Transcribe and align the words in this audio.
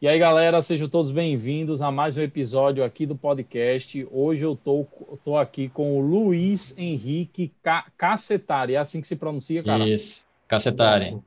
E 0.00 0.06
aí, 0.06 0.16
galera, 0.16 0.62
sejam 0.62 0.88
todos 0.88 1.10
bem-vindos 1.10 1.82
a 1.82 1.90
mais 1.90 2.16
um 2.16 2.22
episódio 2.22 2.84
aqui 2.84 3.04
do 3.04 3.16
podcast. 3.16 4.06
Hoje 4.12 4.44
eu 4.44 4.54
tô, 4.54 4.86
tô 5.24 5.36
aqui 5.36 5.68
com 5.68 5.98
o 5.98 6.00
Luiz 6.00 6.78
Henrique 6.78 7.50
Cacetari. 7.96 8.74
É 8.74 8.78
assim 8.78 9.00
que 9.00 9.08
se 9.08 9.16
pronuncia, 9.16 9.60
cara? 9.60 9.88
Isso, 9.88 10.24
Cacetari. 10.46 11.18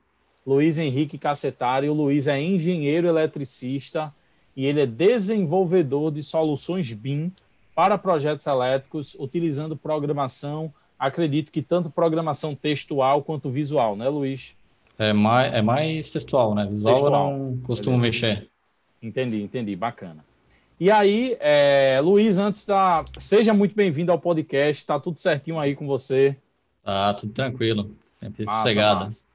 Luiz 0.46 0.78
Henrique 0.78 1.18
Cacetari. 1.18 1.90
O 1.90 1.92
Luiz 1.92 2.26
é 2.26 2.40
engenheiro 2.40 3.06
eletricista 3.06 4.10
e 4.56 4.64
ele 4.64 4.80
é 4.80 4.86
desenvolvedor 4.86 6.10
de 6.10 6.22
soluções 6.22 6.90
BIM 6.94 7.30
para 7.74 7.98
projetos 7.98 8.46
elétricos, 8.46 9.14
utilizando 9.20 9.76
programação. 9.76 10.72
Acredito 10.98 11.52
que 11.52 11.60
tanto 11.60 11.90
programação 11.90 12.54
textual 12.54 13.22
quanto 13.22 13.50
visual, 13.50 13.96
né, 13.96 14.08
Luiz? 14.08 14.56
É 14.98 15.12
mais, 15.12 15.52
é 15.52 15.60
mais 15.60 16.08
textual, 16.08 16.54
né? 16.54 16.64
Visual 16.64 16.94
textual. 16.94 17.32
eu 17.32 17.38
não 17.38 17.56
costumo 17.58 17.98
Beleza. 17.98 18.06
mexer. 18.06 18.51
Entendi, 19.02 19.42
entendi, 19.42 19.74
bacana. 19.74 20.24
E 20.78 20.90
aí, 20.90 21.36
é, 21.40 22.00
Luiz, 22.00 22.38
antes 22.38 22.64
da. 22.64 23.04
Seja 23.18 23.52
muito 23.52 23.74
bem-vindo 23.74 24.12
ao 24.12 24.18
podcast, 24.18 24.86
tá 24.86 24.98
tudo 24.98 25.18
certinho 25.18 25.58
aí 25.58 25.74
com 25.74 25.86
você? 25.86 26.36
Tá, 26.84 27.12
tudo 27.14 27.32
tranquilo, 27.32 27.90
sempre 28.04 28.44
massa, 28.44 28.62
sossegado. 28.62 29.04
Massa. 29.04 29.26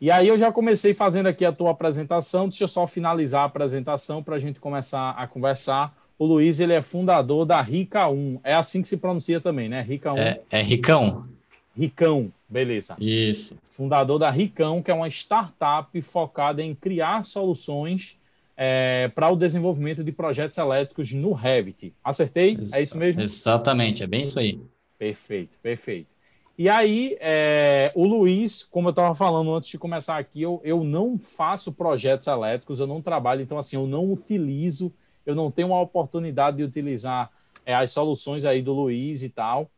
E 0.00 0.10
aí, 0.10 0.28
eu 0.28 0.36
já 0.38 0.50
comecei 0.50 0.94
fazendo 0.94 1.26
aqui 1.26 1.44
a 1.44 1.52
tua 1.52 1.70
apresentação, 1.70 2.48
deixa 2.48 2.64
eu 2.64 2.68
só 2.68 2.86
finalizar 2.86 3.42
a 3.42 3.46
apresentação 3.46 4.22
para 4.22 4.36
a 4.36 4.38
gente 4.38 4.58
começar 4.58 5.10
a 5.10 5.26
conversar. 5.26 5.94
O 6.18 6.24
Luiz, 6.24 6.58
ele 6.58 6.72
é 6.72 6.80
fundador 6.80 7.44
da 7.44 7.60
Rica 7.60 8.08
1, 8.08 8.40
é 8.42 8.54
assim 8.54 8.80
que 8.80 8.88
se 8.88 8.96
pronuncia 8.96 9.40
também, 9.40 9.68
né? 9.68 9.82
Rica 9.82 10.12
1. 10.12 10.18
É, 10.18 10.40
é 10.50 10.62
Ricão. 10.62 11.28
Ricão, 11.76 12.32
beleza. 12.48 12.96
Isso. 12.98 13.56
Fundador 13.68 14.18
da 14.18 14.30
Ricão, 14.30 14.82
que 14.82 14.90
é 14.90 14.94
uma 14.94 15.08
startup 15.08 16.00
focada 16.02 16.62
em 16.62 16.74
criar 16.74 17.24
soluções 17.24 18.18
é, 18.56 19.10
para 19.14 19.30
o 19.30 19.36
desenvolvimento 19.36 20.04
de 20.04 20.12
projetos 20.12 20.58
elétricos 20.58 21.12
no 21.12 21.32
Revit. 21.32 21.94
Acertei? 22.02 22.52
Ex 22.52 22.72
é 22.72 22.82
isso 22.82 22.98
mesmo? 22.98 23.20
Exatamente, 23.20 24.02
é 24.02 24.06
bem 24.06 24.28
isso 24.28 24.38
aí. 24.38 24.60
Perfeito, 24.98 25.58
perfeito. 25.62 26.12
E 26.56 26.68
aí, 26.68 27.16
é, 27.20 27.90
o 27.94 28.06
Luiz, 28.06 28.62
como 28.62 28.88
eu 28.88 28.90
estava 28.90 29.14
falando 29.14 29.54
antes 29.54 29.70
de 29.70 29.78
começar 29.78 30.18
aqui, 30.18 30.42
eu, 30.42 30.60
eu 30.62 30.84
não 30.84 31.18
faço 31.18 31.72
projetos 31.72 32.26
elétricos, 32.26 32.78
eu 32.78 32.86
não 32.86 33.00
trabalho, 33.00 33.40
então 33.40 33.58
assim, 33.58 33.76
eu 33.76 33.86
não 33.86 34.12
utilizo, 34.12 34.92
eu 35.24 35.34
não 35.34 35.50
tenho 35.50 35.72
a 35.72 35.80
oportunidade 35.80 36.58
de 36.58 36.62
utilizar 36.62 37.30
é, 37.64 37.74
as 37.74 37.90
soluções 37.92 38.44
aí 38.44 38.60
do 38.60 38.72
Luiz 38.72 39.22
e 39.22 39.30
tal. 39.30 39.70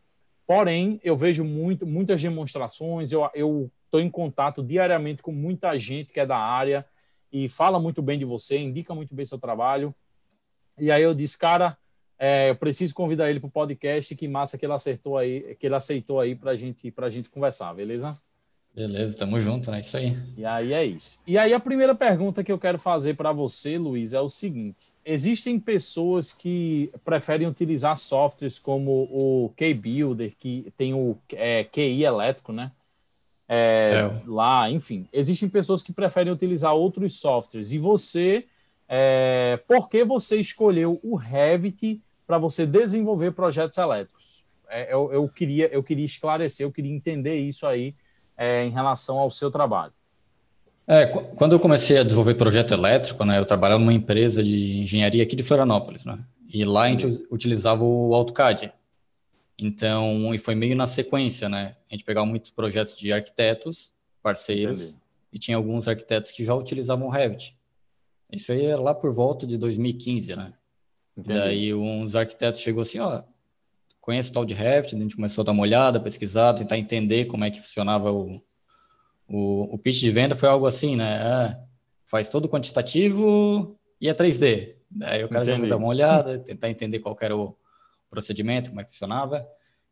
Porém, 0.47 1.01
eu 1.03 1.17
vejo 1.17 1.45
muito, 1.45 1.87
muitas 1.87 2.21
demonstrações, 2.21 3.13
eu 3.13 3.71
estou 3.85 4.01
em 4.01 4.11
contato 4.11 4.63
diariamente 4.63 5.23
com 5.23 5.33
muita 5.33 5.79
gente 5.79 6.13
que 6.13 6.21
é 6.21 6.27
da 6.27 6.37
área, 6.37 6.85
e 7.35 7.49
fala 7.49 7.81
muito 7.81 8.01
bem 8.01 8.17
de 8.17 8.25
você, 8.25 8.57
indica 8.57 8.95
muito 8.95 9.13
bem 9.13 9.25
seu 9.25 9.39
trabalho. 9.39 9.93
E 10.79 10.89
aí 10.89 11.03
eu 11.03 11.13
disse, 11.13 11.37
cara, 11.37 11.77
é, 12.17 12.51
eu 12.51 12.55
preciso 12.55 12.95
convidar 12.95 13.29
ele 13.29 13.41
para 13.41 13.49
o 13.49 13.51
podcast, 13.51 14.15
que 14.15 14.29
massa 14.29 14.57
que 14.57 14.65
ele 14.65 14.73
acertou 14.73 15.19
aí, 15.19 15.57
que 15.59 15.67
ele 15.67 15.75
aceitou 15.75 16.21
aí 16.21 16.37
para 16.37 16.55
gente, 16.55 16.95
a 16.97 17.09
gente 17.09 17.29
conversar, 17.29 17.75
beleza? 17.75 18.17
Beleza, 18.73 19.17
tamo 19.17 19.39
junto, 19.41 19.69
né? 19.71 19.81
Isso 19.81 19.97
aí. 19.97 20.17
E 20.37 20.45
aí 20.45 20.73
é 20.73 20.85
isso. 20.85 21.23
E 21.27 21.37
aí 21.37 21.53
a 21.53 21.59
primeira 21.59 21.95
pergunta 21.95 22.45
que 22.45 22.53
eu 22.53 22.59
quero 22.59 22.79
fazer 22.79 23.15
para 23.15 23.33
você, 23.33 23.79
Luiz, 23.79 24.13
é 24.13 24.21
o 24.21 24.29
seguinte: 24.29 24.93
existem 25.05 25.59
pessoas 25.59 26.33
que 26.33 26.91
preferem 27.05 27.49
utilizar 27.49 27.97
softwares 27.97 28.61
como 28.61 29.09
o 29.11 29.53
K-Builder, 29.57 30.35
que 30.39 30.73
tem 30.77 30.95
o 30.95 31.17
é, 31.33 31.65
QI 31.65 32.05
elétrico, 32.05 32.53
né? 32.53 32.71
É, 33.49 34.11
é. 34.11 34.23
lá, 34.27 34.71
enfim. 34.71 35.07
Existem 35.13 35.49
pessoas 35.49 35.83
que 35.83 35.93
preferem 35.93 36.33
utilizar 36.33 36.75
outros 36.75 37.21
softwares. 37.21 37.73
E 37.73 37.79
você, 37.79 38.47
é, 38.89 39.61
por 39.69 39.89
que 39.89 40.05
você 40.05 40.37
escolheu 40.39 40.99
o 41.03 41.17
Revit 41.17 42.01
para 42.27 42.39
você 42.39 42.67
desenvolver 42.67 43.33
projetos 43.33 43.77
elétricos? 43.77 44.45
É, 44.69 44.93
eu, 44.93 45.13
eu, 45.13 45.29
queria, 45.29 45.69
eu 45.69 45.83
queria 45.83 46.05
esclarecer, 46.05 46.67
eu 46.67 46.73
queria 46.73 46.93
entender 46.93 47.37
isso 47.37 47.67
aí 47.67 47.95
é, 48.37 48.65
em 48.65 48.71
relação 48.71 49.19
ao 49.19 49.31
seu 49.31 49.51
trabalho. 49.51 49.93
É, 50.87 51.07
quando 51.07 51.53
eu 51.53 51.61
comecei 51.61 51.97
a 51.97 52.03
desenvolver 52.03 52.35
projeto 52.35 52.75
elétrico, 52.75 53.25
né, 53.25 53.39
eu 53.39 53.47
trabalhava 53.47 53.81
numa 53.81 53.93
empresa 53.93 54.43
de 54.43 54.81
engenharia 54.81 55.23
aqui 55.23 55.35
de 55.35 55.43
Florianópolis, 55.43 56.05
né, 56.05 56.19
e 56.53 56.63
lá 56.65 56.83
a 56.83 56.89
gente 56.91 57.07
utilizava 57.31 57.83
o 57.85 58.15
AutoCAD. 58.15 58.71
Então, 59.59 60.35
e 60.35 60.39
foi 60.39 60.55
meio 60.55 60.77
na 60.77 60.87
sequência, 60.87 61.49
né? 61.49 61.77
A 61.89 61.95
gente 61.95 62.05
pegava 62.05 62.27
muitos 62.27 62.51
projetos 62.51 62.97
de 62.97 63.13
arquitetos, 63.13 63.93
parceiros, 64.23 64.83
Entendi. 64.83 64.99
e 65.33 65.39
tinha 65.39 65.57
alguns 65.57 65.87
arquitetos 65.87 66.33
que 66.33 66.45
já 66.45 66.55
utilizavam 66.55 67.07
o 67.07 67.11
Revit. 67.11 67.57
Isso 68.33 68.53
aí 68.53 68.67
era 68.67 68.81
lá 68.81 68.95
por 68.95 69.13
volta 69.13 69.47
de 69.47 69.57
2015, 69.57 70.37
né? 70.37 70.53
Entendi. 71.17 71.39
Daí 71.39 71.75
uns 71.75 72.17
arquitetos 72.17 72.61
chegou 72.61 72.83
assim, 72.83 72.99
ó, 72.99 73.23
conhece 74.01 74.33
tal 74.33 74.45
de 74.45 74.55
Revit, 74.55 74.97
a 74.97 74.99
gente 74.99 75.15
começou 75.15 75.43
a 75.43 75.45
dar 75.47 75.53
uma 75.53 75.63
olhada, 75.63 76.01
pesquisar, 76.01 76.55
tentar 76.55 76.77
entender 76.77 77.27
como 77.27 77.45
é 77.45 77.51
que 77.51 77.61
funcionava 77.61 78.13
o, 78.13 78.33
o, 79.29 79.75
o 79.75 79.79
pitch 79.79 80.01
de 80.01 80.11
venda, 80.11 80.35
foi 80.35 80.49
algo 80.49 80.67
assim, 80.67 80.97
né? 80.97 81.15
É, 81.15 81.59
faz 82.05 82.29
todo 82.29 82.49
quantitativo 82.49 83.79
e 84.01 84.09
é 84.09 84.15
3D. 84.15 84.75
Daí 84.91 85.23
o 85.25 85.29
cara 85.29 85.45
Entendi. 85.45 85.63
já 85.63 85.69
dar 85.69 85.77
uma 85.77 85.89
olhada, 85.89 86.39
tentar 86.39 86.71
entender 86.71 86.99
qual 86.99 87.17
era 87.21 87.37
o, 87.37 87.57
procedimento, 88.15 88.71
como 88.71 88.81
é 88.81 88.85
que 88.85 88.91
funcionava. 88.91 89.47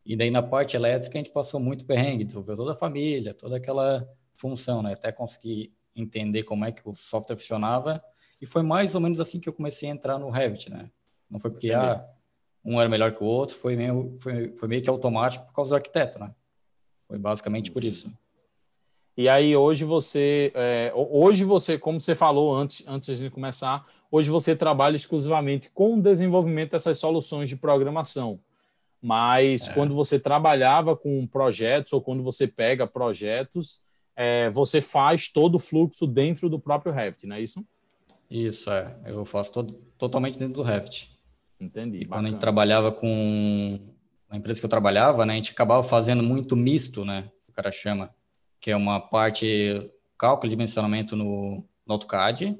E 0.05 0.15
daí 0.15 0.31
na 0.31 0.41
parte 0.41 0.75
elétrica 0.75 1.17
a 1.17 1.19
gente 1.19 1.31
passou 1.31 1.59
muito 1.59 1.85
perrengue, 1.85 2.23
desenvolveu 2.23 2.55
toda 2.55 2.71
a 2.71 2.75
família, 2.75 3.33
toda 3.33 3.57
aquela 3.57 4.07
função, 4.35 4.81
né? 4.81 4.93
Até 4.93 5.11
conseguir 5.11 5.73
entender 5.95 6.43
como 6.43 6.65
é 6.65 6.71
que 6.71 6.81
o 6.87 6.93
software 6.93 7.35
funcionava. 7.35 8.03
E 8.41 8.45
foi 8.45 8.63
mais 8.63 8.95
ou 8.95 9.01
menos 9.01 9.19
assim 9.19 9.39
que 9.39 9.47
eu 9.47 9.53
comecei 9.53 9.89
a 9.89 9.91
entrar 9.91 10.17
no 10.17 10.29
Revit, 10.29 10.69
né? 10.69 10.89
Não 11.29 11.39
foi 11.39 11.51
porque 11.51 11.71
ah, 11.71 12.05
um 12.63 12.79
era 12.79 12.89
melhor 12.89 13.13
que 13.13 13.23
o 13.23 13.27
outro, 13.27 13.55
foi 13.55 13.75
meio, 13.75 14.15
foi, 14.19 14.53
foi 14.55 14.67
meio 14.67 14.81
que 14.81 14.89
automático 14.89 15.45
por 15.45 15.53
causa 15.53 15.71
do 15.71 15.75
arquiteto, 15.75 16.19
né? 16.19 16.33
Foi 17.07 17.17
basicamente 17.17 17.71
por 17.71 17.83
isso. 17.83 18.11
E 19.15 19.29
aí 19.29 19.55
hoje 19.55 19.83
você, 19.83 20.51
é, 20.55 20.91
hoje 20.95 21.43
você, 21.43 21.77
como 21.77 22.01
você 22.01 22.15
falou 22.15 22.55
antes, 22.55 22.83
antes 22.87 23.17
de 23.19 23.29
começar, 23.29 23.85
Hoje 24.15 24.29
você 24.29 24.55
trabalha 24.55 24.95
exclusivamente 24.95 25.71
com 25.73 25.95
o 25.95 25.99
desenvolvimento 25.99 26.73
dessas 26.73 26.99
soluções 26.99 27.49
de 27.49 27.55
programação. 27.55 28.39
Mas 29.01 29.67
é. 29.67 29.73
quando 29.73 29.95
você 29.95 30.19
trabalhava 30.19 30.95
com 30.95 31.25
projetos 31.25 31.93
ou 31.93 31.99
quando 31.99 32.21
você 32.21 32.47
pega 32.47 32.85
projetos, 32.85 33.81
é, 34.15 34.51
você 34.51 34.79
faz 34.79 35.29
todo 35.29 35.55
o 35.55 35.59
fluxo 35.59 36.05
dentro 36.05 36.47
do 36.47 36.59
próprio 36.59 36.93
Revit, 36.93 37.25
não 37.25 37.37
é 37.37 37.41
isso? 37.41 37.65
Isso, 38.29 38.69
é. 38.69 38.95
Eu 39.03 39.25
faço 39.25 39.51
todo, 39.51 39.73
totalmente 39.97 40.37
dentro 40.37 40.53
do 40.53 40.61
Revit. 40.61 41.11
Entendi. 41.59 42.03
E 42.03 42.05
quando 42.05 42.27
a 42.27 42.29
gente 42.29 42.39
trabalhava 42.39 42.91
com 42.91 43.79
a 44.29 44.37
empresa 44.37 44.59
que 44.59 44.65
eu 44.67 44.69
trabalhava, 44.69 45.25
né, 45.25 45.33
a 45.33 45.37
gente 45.37 45.53
acabava 45.53 45.81
fazendo 45.81 46.21
muito 46.21 46.55
misto, 46.55 47.03
né? 47.03 47.31
O 47.49 47.51
cara 47.51 47.71
chama, 47.71 48.13
que 48.59 48.69
é 48.69 48.75
uma 48.75 48.99
parte 48.99 49.91
cálculo 50.19 50.47
de 50.47 50.55
dimensionamento 50.55 51.15
no, 51.15 51.65
no 51.83 51.93
AutoCAD 51.93 52.59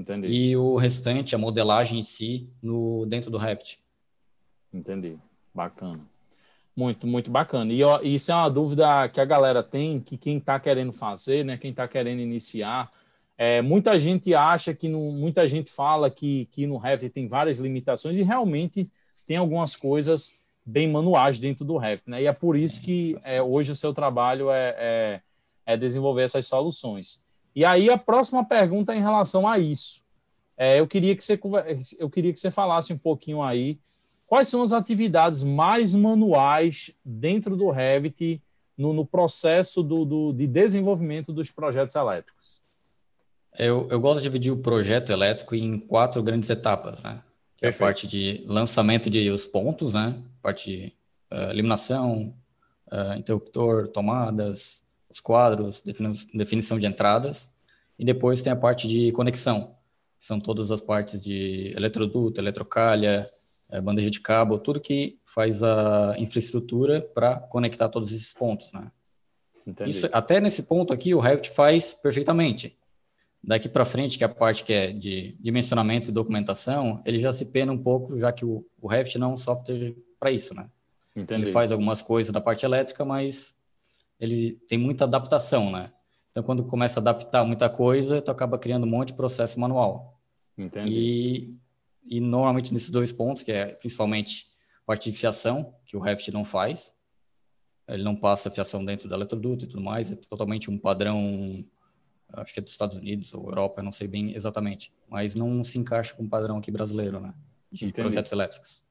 Entendi. 0.00 0.28
E 0.28 0.56
o 0.56 0.76
restante, 0.76 1.34
a 1.34 1.38
modelagem 1.38 2.00
em 2.00 2.02
si, 2.02 2.48
no 2.62 3.04
dentro 3.06 3.30
do 3.30 3.36
Revit. 3.36 3.78
Entendi. 4.72 5.18
Bacana. 5.54 6.00
Muito, 6.74 7.06
muito 7.06 7.30
bacana. 7.30 7.70
E 7.72 7.82
ó, 7.82 8.00
isso 8.00 8.32
é 8.32 8.34
uma 8.34 8.48
dúvida 8.48 9.08
que 9.08 9.20
a 9.20 9.24
galera 9.24 9.62
tem, 9.62 10.00
que 10.00 10.16
quem 10.16 10.38
está 10.38 10.58
querendo 10.58 10.92
fazer, 10.92 11.44
né, 11.44 11.58
quem 11.58 11.70
está 11.70 11.86
querendo 11.86 12.20
iniciar, 12.20 12.90
é, 13.36 13.60
muita 13.60 13.98
gente 13.98 14.34
acha 14.34 14.72
que 14.72 14.88
no, 14.88 15.12
muita 15.12 15.46
gente 15.46 15.70
fala 15.70 16.10
que, 16.10 16.46
que 16.52 16.66
no 16.66 16.78
Revit 16.78 17.12
tem 17.12 17.28
várias 17.28 17.58
limitações 17.58 18.16
e 18.16 18.22
realmente 18.22 18.90
tem 19.26 19.36
algumas 19.36 19.76
coisas 19.76 20.40
bem 20.64 20.88
manuais 20.88 21.38
dentro 21.38 21.64
do 21.64 21.76
Revit, 21.76 22.08
né? 22.08 22.22
E 22.22 22.26
é 22.26 22.32
por 22.32 22.56
isso 22.56 22.82
que 22.82 23.16
é, 23.24 23.42
hoje 23.42 23.72
o 23.72 23.76
seu 23.76 23.92
trabalho 23.92 24.50
é, 24.50 24.74
é, 24.78 25.20
é 25.66 25.76
desenvolver 25.76 26.22
essas 26.22 26.46
soluções. 26.46 27.24
E 27.60 27.64
aí 27.66 27.90
a 27.90 27.98
próxima 27.98 28.42
pergunta 28.42 28.94
é 28.94 28.96
em 28.96 29.02
relação 29.02 29.46
a 29.46 29.58
isso. 29.58 30.00
É, 30.56 30.80
eu, 30.80 30.86
queria 30.86 31.14
que 31.14 31.22
você, 31.22 31.38
eu 31.98 32.08
queria 32.08 32.32
que 32.32 32.40
você 32.40 32.50
falasse 32.50 32.90
um 32.90 32.96
pouquinho 32.96 33.42
aí 33.42 33.78
quais 34.26 34.48
são 34.48 34.62
as 34.62 34.72
atividades 34.72 35.44
mais 35.44 35.92
manuais 35.92 36.90
dentro 37.04 37.58
do 37.58 37.68
Revit 37.68 38.42
no, 38.78 38.94
no 38.94 39.04
processo 39.04 39.82
do, 39.82 40.06
do, 40.06 40.32
de 40.32 40.46
desenvolvimento 40.46 41.34
dos 41.34 41.50
projetos 41.50 41.94
elétricos. 41.96 42.62
Eu, 43.58 43.86
eu 43.90 44.00
gosto 44.00 44.20
de 44.20 44.24
dividir 44.24 44.52
o 44.52 44.56
projeto 44.56 45.12
elétrico 45.12 45.54
em 45.54 45.78
quatro 45.78 46.22
grandes 46.22 46.48
etapas, 46.48 47.02
né? 47.02 47.22
Que 47.58 47.66
é 47.66 47.68
a 47.68 47.72
parte 47.74 48.06
de 48.06 48.42
lançamento 48.46 49.10
de 49.10 49.28
os 49.28 49.46
pontos, 49.46 49.92
né? 49.92 50.18
Parte 50.40 50.70
de 50.70 50.92
uh, 51.30 51.50
eliminação, 51.50 52.34
uh, 52.90 53.18
interruptor, 53.18 53.88
tomadas, 53.88 54.82
os 55.10 55.20
quadros, 55.20 55.82
definição 56.32 56.78
de 56.78 56.86
entradas, 56.86 57.50
e 57.98 58.04
depois 58.04 58.40
tem 58.40 58.52
a 58.52 58.56
parte 58.56 58.86
de 58.88 59.12
conexão, 59.12 59.74
são 60.18 60.38
todas 60.38 60.70
as 60.70 60.80
partes 60.80 61.22
de 61.22 61.72
eletroduto, 61.76 62.40
eletrocalha, 62.40 63.28
é, 63.70 63.80
bandeja 63.80 64.10
de 64.10 64.20
cabo, 64.20 64.58
tudo 64.58 64.80
que 64.80 65.18
faz 65.24 65.62
a 65.62 66.14
infraestrutura 66.18 67.00
para 67.14 67.38
conectar 67.40 67.88
todos 67.88 68.12
esses 68.12 68.34
pontos, 68.34 68.72
né? 68.72 68.90
Isso, 69.86 70.08
até 70.12 70.40
nesse 70.40 70.62
ponto 70.62 70.92
aqui, 70.92 71.14
o 71.14 71.20
Revit 71.20 71.50
faz 71.50 71.94
perfeitamente. 71.94 72.76
Daqui 73.42 73.68
para 73.68 73.84
frente, 73.84 74.18
que 74.18 74.24
é 74.24 74.26
a 74.26 74.30
parte 74.30 74.64
que 74.64 74.72
é 74.72 74.92
de 74.92 75.36
dimensionamento 75.38 76.08
e 76.08 76.12
documentação, 76.12 77.00
ele 77.04 77.18
já 77.18 77.32
se 77.32 77.44
pena 77.44 77.72
um 77.72 77.78
pouco, 77.78 78.16
já 78.16 78.32
que 78.32 78.44
o, 78.44 78.64
o 78.80 78.88
Revit 78.88 79.18
não 79.18 79.30
é 79.30 79.32
um 79.34 79.36
software 79.36 79.94
para 80.18 80.30
isso, 80.30 80.54
né? 80.54 80.68
Entendi. 81.14 81.42
Ele 81.42 81.52
faz 81.52 81.72
algumas 81.72 82.02
coisas 82.02 82.32
da 82.32 82.40
parte 82.40 82.64
elétrica, 82.64 83.04
mas 83.04 83.54
ele 84.20 84.52
tem 84.68 84.78
muita 84.78 85.04
adaptação, 85.04 85.72
né? 85.72 85.92
Então, 86.30 86.42
quando 86.42 86.64
começa 86.64 87.00
a 87.00 87.02
adaptar 87.02 87.44
muita 87.44 87.68
coisa, 87.68 88.20
tu 88.20 88.30
acaba 88.30 88.58
criando 88.58 88.84
um 88.84 88.90
monte 88.90 89.08
de 89.08 89.14
processo 89.14 89.58
manual. 89.58 90.20
Entendi. 90.56 90.90
E, 90.90 92.16
e 92.16 92.20
normalmente 92.20 92.72
nesses 92.72 92.90
dois 92.90 93.12
pontos, 93.12 93.42
que 93.42 93.50
é 93.50 93.74
principalmente 93.74 94.46
parte 94.86 95.10
de 95.10 95.16
fiação, 95.16 95.74
que 95.86 95.96
o 95.96 96.00
Revit 96.00 96.30
não 96.30 96.44
faz, 96.44 96.94
ele 97.88 98.04
não 98.04 98.14
passa 98.14 98.50
fiação 98.50 98.84
dentro 98.84 99.08
do 99.08 99.14
eletroduto 99.14 99.64
e 99.64 99.68
tudo 99.68 99.82
mais, 99.82 100.12
é 100.12 100.16
totalmente 100.16 100.70
um 100.70 100.78
padrão, 100.78 101.64
acho 102.34 102.52
que 102.52 102.60
é 102.60 102.62
dos 102.62 102.72
Estados 102.72 102.96
Unidos 102.96 103.34
ou 103.34 103.48
Europa, 103.48 103.82
não 103.82 103.90
sei 103.90 104.06
bem 104.06 104.34
exatamente, 104.34 104.92
mas 105.08 105.34
não 105.34 105.64
se 105.64 105.78
encaixa 105.78 106.14
com 106.14 106.22
o 106.22 106.28
padrão 106.28 106.58
aqui 106.58 106.70
brasileiro, 106.70 107.18
né? 107.18 107.34
De 107.72 107.86
Entendi. 107.86 108.02
projetos 108.02 108.30
elétricos. 108.30 108.82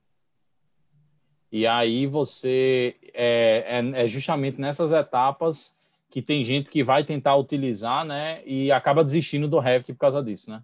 E 1.51 1.66
aí 1.66 2.06
você 2.06 2.96
é, 3.13 3.66
é, 3.80 4.04
é, 4.04 4.07
justamente 4.07 4.62
nessas 4.62 4.92
etapas 4.92 5.78
que 6.10 6.22
tem 6.22 6.44
gente 6.44 6.69
que 6.69 6.84
vai 6.84 7.04
tentar 7.04 7.36
utilizar, 7.36 8.06
né? 8.06 8.42
E 8.46 8.72
acaba 8.72 9.04
desistindo 9.04 9.48
do 9.48 9.60
Revit 9.60 9.94
por 9.94 10.00
causa 10.00 10.24
disso, 10.24 10.50
né? 10.50 10.62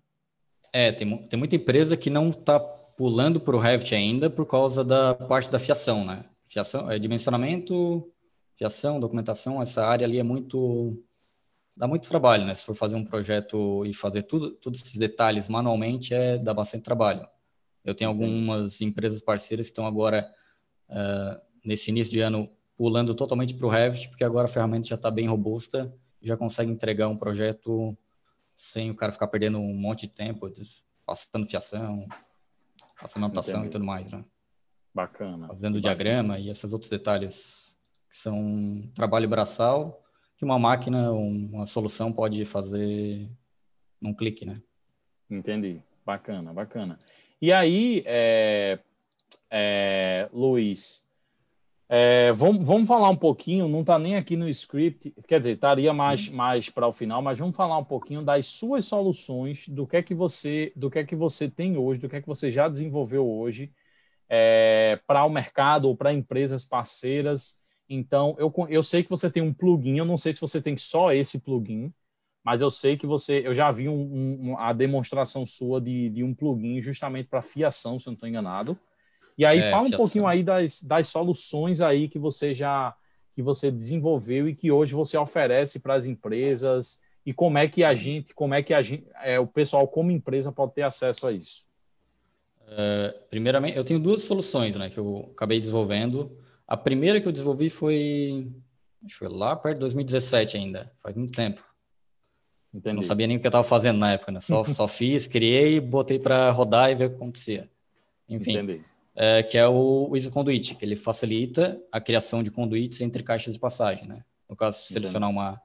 É, 0.74 0.92
tem, 0.92 1.18
tem 1.28 1.40
muita 1.40 1.56
empresa 1.56 1.96
que 1.96 2.10
não 2.10 2.30
está 2.30 2.60
pulando 2.60 3.40
para 3.40 3.56
o 3.56 3.60
Revit 3.60 3.94
ainda 3.94 4.30
por 4.30 4.46
causa 4.46 4.84
da 4.84 5.14
parte 5.14 5.50
da 5.50 5.60
fiação, 5.60 6.06
né? 6.06 6.26
Fiação, 6.50 6.90
é, 6.90 6.98
dimensionamento, 6.98 8.12
fiação, 8.58 9.00
documentação, 9.00 9.62
essa 9.62 9.86
área 9.86 10.06
ali 10.06 10.20
é 10.20 10.24
muito 10.24 10.98
dá 11.76 11.88
muito 11.88 12.08
trabalho, 12.08 12.46
né? 12.46 12.56
Se 12.56 12.66
for 12.66 12.76
fazer 12.76 12.96
um 12.96 13.04
projeto 13.04 13.86
e 13.86 13.94
fazer 13.94 14.24
tudo, 14.24 14.52
todos 14.52 14.82
esses 14.82 14.98
detalhes 14.98 15.50
manualmente, 15.50 16.14
é 16.14 16.38
dá 16.38 16.54
bastante 16.54 16.84
trabalho. 16.84 17.28
Eu 17.84 17.94
tenho 17.94 18.10
algumas 18.10 18.82
empresas 18.82 19.22
parceiras 19.22 19.68
que 19.68 19.72
estão 19.72 19.86
agora 19.86 20.28
uh, 20.90 21.42
nesse 21.64 21.92
início 21.92 22.12
de 22.12 22.20
ano 22.20 22.50
pulando 22.78 23.16
totalmente 23.16 23.56
para 23.56 23.66
o 23.66 23.70
Revit, 23.70 24.10
porque 24.10 24.24
agora 24.24 24.46
a 24.46 24.50
ferramenta 24.50 24.88
já 24.88 24.96
está 24.96 25.10
bem 25.10 25.28
robusta 25.28 25.94
já 26.26 26.36
consegue 26.36 26.72
entregar 26.72 27.08
um 27.08 27.18
projeto 27.18 27.96
sem 28.54 28.90
o 28.90 28.96
cara 28.96 29.12
ficar 29.12 29.28
perdendo 29.28 29.60
um 29.60 29.76
monte 29.76 30.08
de 30.08 30.14
tempo, 30.14 30.52
passando 31.06 31.46
fiação, 31.46 32.06
passando 33.00 33.26
anotação 33.26 33.60
Entendi. 33.60 33.68
e 33.68 33.72
tudo 33.72 33.86
mais, 33.86 34.12
né? 34.12 34.26
Bacana. 34.94 35.48
Fazendo 35.48 35.80
diagrama 35.80 36.40
e 36.40 36.50
esses 36.50 36.74
outros 36.74 36.90
detalhes 36.90 37.78
que 38.10 38.16
são 38.16 38.38
um 38.38 38.92
trabalho 38.96 39.30
braçal 39.30 40.02
que 40.38 40.44
uma 40.44 40.58
máquina, 40.58 41.12
uma 41.12 41.66
solução 41.66 42.12
pode 42.12 42.44
fazer 42.44 43.30
num 44.02 44.14
clique, 44.14 44.46
né? 44.46 44.62
Entendi. 45.30 45.82
Bacana, 46.06 46.54
bacana. 46.54 47.00
E 47.42 47.52
aí, 47.52 48.04
é, 48.06 48.80
é, 49.58 50.28
Luiz, 50.34 51.08
é, 51.88 52.34
vamos, 52.34 52.68
vamos 52.68 52.88
falar 52.90 53.10
um 53.10 53.16
pouquinho, 53.16 53.70
não 53.70 53.80
está 53.82 53.98
nem 53.98 54.18
aqui 54.18 54.36
no 54.36 54.50
script, 54.50 55.14
quer 55.26 55.40
dizer, 55.40 55.54
estaria 55.54 55.94
mais, 55.94 56.28
hum. 56.28 56.36
mais 56.36 56.70
para 56.70 56.86
o 56.86 56.92
final, 56.92 57.22
mas 57.22 57.40
vamos 57.40 57.56
falar 57.56 57.78
um 57.78 57.86
pouquinho 57.86 58.22
das 58.22 58.48
suas 58.48 58.84
soluções, 58.84 59.70
do 59.70 59.88
que 59.88 59.96
é 59.96 60.04
que 60.04 60.14
você, 60.14 60.74
do 60.76 60.92
que 60.92 61.00
é 61.00 61.06
que 61.06 61.16
você 61.16 61.50
tem 61.50 61.78
hoje, 61.78 62.02
do 62.02 62.10
que 62.10 62.18
é 62.18 62.22
que 62.22 62.28
você 62.28 62.50
já 62.50 62.68
desenvolveu 62.68 63.26
hoje 63.26 63.72
é, 64.28 65.00
para 65.08 65.24
o 65.24 65.30
mercado 65.30 65.88
ou 65.88 65.96
para 65.96 66.12
empresas 66.12 66.66
parceiras. 66.66 67.62
Então, 67.88 68.36
eu, 68.38 68.54
eu 68.68 68.84
sei 68.84 69.04
que 69.04 69.10
você 69.10 69.30
tem 69.30 69.42
um 69.42 69.54
plugin, 69.54 69.98
eu 69.98 70.06
não 70.06 70.18
sei 70.18 70.34
se 70.34 70.42
você 70.42 70.62
tem 70.62 70.76
só 70.76 71.14
esse 71.14 71.40
plugin, 71.40 71.94
mas 72.44 72.62
eu 72.62 72.70
sei 72.70 72.98
que 72.98 73.08
você, 73.08 73.42
eu 73.46 73.54
já 73.54 73.72
vi 73.72 73.88
um, 73.88 74.52
um, 74.52 74.58
a 74.58 74.74
demonstração 74.74 75.46
sua 75.46 75.80
de, 75.80 76.10
de 76.10 76.24
um 76.24 76.34
plugin 76.34 76.82
justamente 76.82 77.30
para 77.30 77.42
fiação, 77.42 77.98
se 77.98 78.08
eu 78.08 78.12
não 78.12 78.16
estou 78.16 78.28
enganado. 78.28 78.78
E 79.38 79.46
aí 79.46 79.60
é, 79.60 79.70
fala 79.70 79.88
um 79.88 79.92
pouquinho 79.92 80.26
aí 80.26 80.44
das, 80.44 80.82
das 80.82 81.10
soluções 81.10 81.82
aí 81.82 82.08
que 82.08 82.18
você 82.18 82.54
já 82.54 82.96
que 83.36 83.42
você 83.42 83.70
desenvolveu 83.70 84.48
e 84.48 84.56
que 84.56 84.72
hoje 84.72 84.94
você 84.94 85.18
oferece 85.18 85.82
para 85.82 85.94
as 85.94 86.06
empresas 86.06 87.02
e 87.26 87.34
como 87.34 87.58
é 87.58 87.68
que 87.68 87.84
a 87.84 87.94
gente, 87.94 88.34
como 88.34 88.54
é 88.54 88.64
que 88.64 88.74
a 88.74 88.82
gente, 88.82 89.06
é, 89.22 89.38
o 89.38 89.46
pessoal 89.46 89.86
como 89.90 90.10
empresa 90.10 90.54
pode 90.54 90.74
ter 90.74 90.84
acesso 90.84 91.28
a 91.28 91.34
isso? 91.34 91.66
Uh, 92.62 93.14
primeiramente, 93.30 93.78
eu 93.78 93.84
tenho 93.84 94.00
duas 94.00 94.22
soluções, 94.22 94.76
né, 94.78 94.90
que 94.90 94.98
eu 94.98 95.30
acabei 95.34 95.60
desenvolvendo. 95.60 96.32
A 96.66 96.78
primeira 96.78 97.20
que 97.20 97.28
eu 97.28 97.32
desenvolvi 97.32 97.70
foi, 97.70 98.54
acho 99.04 99.16
que 99.16 99.20
foi 99.20 99.28
lá 99.28 99.54
perto 99.54 99.76
de 99.76 99.82
2017 99.82 100.56
ainda, 100.56 100.90
faz 101.04 101.14
muito 101.14 101.34
tempo. 101.34 101.62
Entendi. 102.74 102.96
Não 102.96 103.04
sabia 103.04 103.28
nem 103.28 103.36
o 103.36 103.40
que 103.40 103.48
eu 103.48 103.50
estava 103.50 103.66
fazendo 103.66 104.00
na 104.00 104.14
época, 104.14 104.32
né? 104.32 104.40
Só, 104.40 104.64
só 104.64 104.88
fiz, 104.88 105.28
criei, 105.28 105.82
botei 105.82 106.20
para 106.20 106.50
rodar 106.52 106.90
e 106.90 106.96
ver 106.96 107.08
o 107.08 107.10
que 107.10 107.16
acontecia. 107.18 107.70
Enfim. 108.30 108.54
Entendi 108.54 108.95
é, 109.16 109.42
que 109.42 109.58
é 109.58 109.68
o, 109.68 110.12
o 110.12 110.32
Conduit, 110.32 110.76
que 110.76 110.84
ele 110.84 110.96
facilita 110.96 111.82
a 111.92 112.02
criação 112.02 112.44
de 112.44 112.52
conduítes 112.52 113.00
entre 113.02 113.24
caixas 113.24 113.54
de 113.54 113.60
passagem, 113.60 114.08
né? 114.08 114.24
No 114.50 114.56
caso, 114.56 114.86
selecionar 114.86 115.30
uma, 115.30 115.62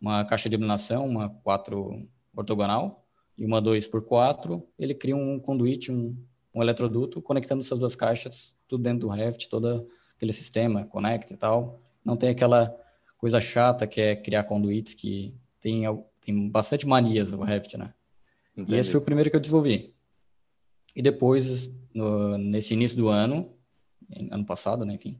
uma 0.00 0.24
caixa 0.24 0.48
de 0.48 0.56
iluminação, 0.56 1.06
uma 1.06 1.28
4 1.28 2.08
ortogonal 2.34 3.04
e 3.36 3.44
uma 3.44 3.60
2 3.60 3.86
por 3.88 4.02
4, 4.02 4.66
ele 4.78 4.94
cria 4.94 5.14
um 5.14 5.38
conduíte, 5.38 5.92
um, 5.92 6.16
um 6.54 6.62
eletroduto, 6.62 7.20
conectando 7.20 7.62
essas 7.62 7.78
duas 7.78 7.94
caixas, 7.94 8.56
tudo 8.66 8.82
dentro 8.82 9.00
do 9.00 9.08
Revit, 9.08 9.48
todo 9.48 9.86
aquele 10.16 10.32
sistema, 10.32 10.84
conecta 10.86 11.34
e 11.34 11.36
tal. 11.36 11.80
Não 12.04 12.16
tem 12.16 12.30
aquela 12.30 12.74
coisa 13.18 13.40
chata 13.40 13.86
que 13.86 14.00
é 14.00 14.16
criar 14.16 14.44
conduítes, 14.44 14.94
que 14.94 15.34
tem, 15.60 15.84
tem 16.20 16.48
bastante 16.48 16.86
manias 16.86 17.32
o 17.32 17.42
Revit, 17.42 17.76
né? 17.76 17.94
Entendi. 18.56 18.74
E 18.74 18.78
esse 18.78 18.90
foi 18.90 19.00
o 19.00 19.04
primeiro 19.04 19.30
que 19.30 19.36
eu 19.36 19.40
desenvolvi. 19.40 19.94
E 20.94 21.02
depois 21.02 21.70
no, 21.94 22.36
nesse 22.38 22.74
início 22.74 22.96
do 22.96 23.08
ano, 23.08 23.52
ano 24.30 24.44
passado, 24.44 24.84
né, 24.84 24.94
enfim, 24.94 25.18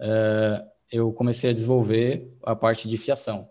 uh, 0.00 0.68
eu 0.90 1.12
comecei 1.12 1.50
a 1.50 1.52
desenvolver 1.52 2.32
a 2.42 2.54
parte 2.56 2.88
de 2.88 2.96
fiação. 2.96 3.50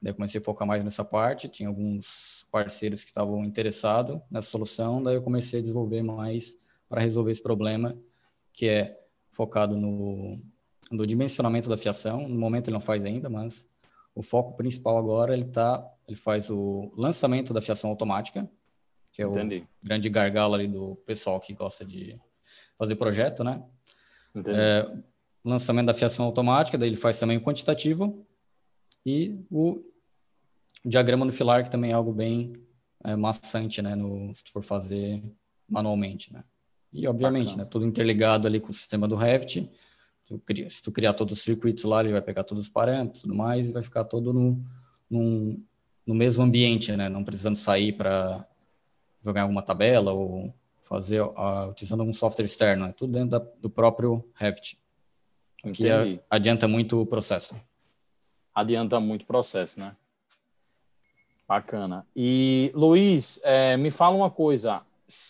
Daí 0.00 0.12
comecei 0.12 0.40
a 0.40 0.44
focar 0.44 0.66
mais 0.66 0.84
nessa 0.84 1.04
parte, 1.04 1.48
tinha 1.48 1.68
alguns 1.68 2.46
parceiros 2.50 3.02
que 3.02 3.08
estavam 3.08 3.44
interessados 3.44 4.20
nessa 4.30 4.48
solução, 4.48 5.02
daí 5.02 5.14
eu 5.14 5.22
comecei 5.22 5.58
a 5.58 5.62
desenvolver 5.62 6.02
mais 6.02 6.56
para 6.88 7.00
resolver 7.00 7.32
esse 7.32 7.42
problema, 7.42 7.96
que 8.52 8.68
é 8.68 9.00
focado 9.30 9.76
no, 9.76 10.38
no 10.90 11.06
dimensionamento 11.06 11.68
da 11.68 11.76
fiação. 11.76 12.28
No 12.28 12.38
momento 12.38 12.68
ele 12.68 12.74
não 12.74 12.80
faz 12.80 13.04
ainda, 13.04 13.28
mas 13.28 13.68
o 14.14 14.22
foco 14.22 14.56
principal 14.56 14.96
agora 14.96 15.34
ele 15.34 15.44
tá, 15.44 15.86
ele 16.06 16.16
faz 16.16 16.48
o 16.50 16.92
lançamento 16.96 17.52
da 17.52 17.60
fiação 17.60 17.90
automática, 17.90 18.48
que 19.16 19.22
é 19.22 19.26
Entendi. 19.26 19.66
o 19.82 19.86
grande 19.86 20.10
gargalo 20.10 20.54
ali 20.54 20.68
do 20.68 20.94
pessoal 21.06 21.40
que 21.40 21.54
gosta 21.54 21.86
de 21.86 22.18
fazer 22.76 22.96
projeto, 22.96 23.42
né? 23.42 23.64
É, 24.44 24.86
lançamento 25.42 25.86
da 25.86 25.94
fiação 25.94 26.26
automática, 26.26 26.76
daí 26.76 26.90
ele 26.90 26.98
faz 26.98 27.18
também 27.18 27.38
o 27.38 27.40
quantitativo 27.40 28.26
e 29.06 29.40
o 29.50 29.82
diagrama 30.84 31.24
no 31.24 31.32
filar, 31.32 31.64
que 31.64 31.70
também 31.70 31.92
é 31.92 31.94
algo 31.94 32.12
bem 32.12 32.52
é, 33.02 33.16
maçante, 33.16 33.80
né? 33.80 33.94
No, 33.94 34.34
se 34.34 34.52
for 34.52 34.62
fazer 34.62 35.22
manualmente, 35.66 36.30
né? 36.30 36.44
E, 36.92 37.08
obviamente, 37.08 37.46
Bacana. 37.46 37.64
né, 37.64 37.70
tudo 37.70 37.86
interligado 37.86 38.46
ali 38.46 38.60
com 38.60 38.68
o 38.68 38.74
sistema 38.74 39.08
do 39.08 39.16
Revit. 39.16 39.70
Tu 40.26 40.38
cria, 40.40 40.68
se 40.68 40.82
tu 40.82 40.92
criar 40.92 41.14
todos 41.14 41.38
os 41.38 41.42
circuitos 41.42 41.84
lá, 41.84 42.00
ele 42.00 42.12
vai 42.12 42.22
pegar 42.22 42.44
todos 42.44 42.64
os 42.64 42.70
parâmetros 42.70 43.20
e 43.20 43.22
tudo 43.22 43.34
mais, 43.34 43.70
e 43.70 43.72
vai 43.72 43.82
ficar 43.82 44.04
todo 44.04 44.32
no, 44.32 44.62
no, 45.08 45.58
no 46.06 46.14
mesmo 46.14 46.44
ambiente, 46.44 46.94
né? 46.94 47.08
Não 47.08 47.24
precisando 47.24 47.56
sair 47.56 47.92
para 47.92 48.46
jogar 49.26 49.42
alguma 49.42 49.62
tabela 49.62 50.12
ou 50.12 50.54
fazer 50.82 51.20
uh, 51.20 51.68
utilizando 51.68 52.00
algum 52.00 52.12
software 52.12 52.44
externo, 52.44 52.86
é 52.86 52.92
tudo 52.92 53.12
dentro 53.12 53.30
da, 53.30 53.46
do 53.60 53.68
próprio 53.68 54.24
Revit. 54.34 54.78
Que 55.72 55.90
a, 55.90 56.04
adianta 56.30 56.68
muito 56.68 57.00
o 57.00 57.06
processo. 57.06 57.54
Adianta 58.54 59.00
muito 59.00 59.22
o 59.22 59.26
processo, 59.26 59.80
né? 59.80 59.96
Bacana. 61.48 62.06
E, 62.14 62.70
Luiz, 62.74 63.40
é, 63.42 63.76
me 63.76 63.90
fala 63.90 64.16
uma 64.16 64.30
coisa. 64.30 64.82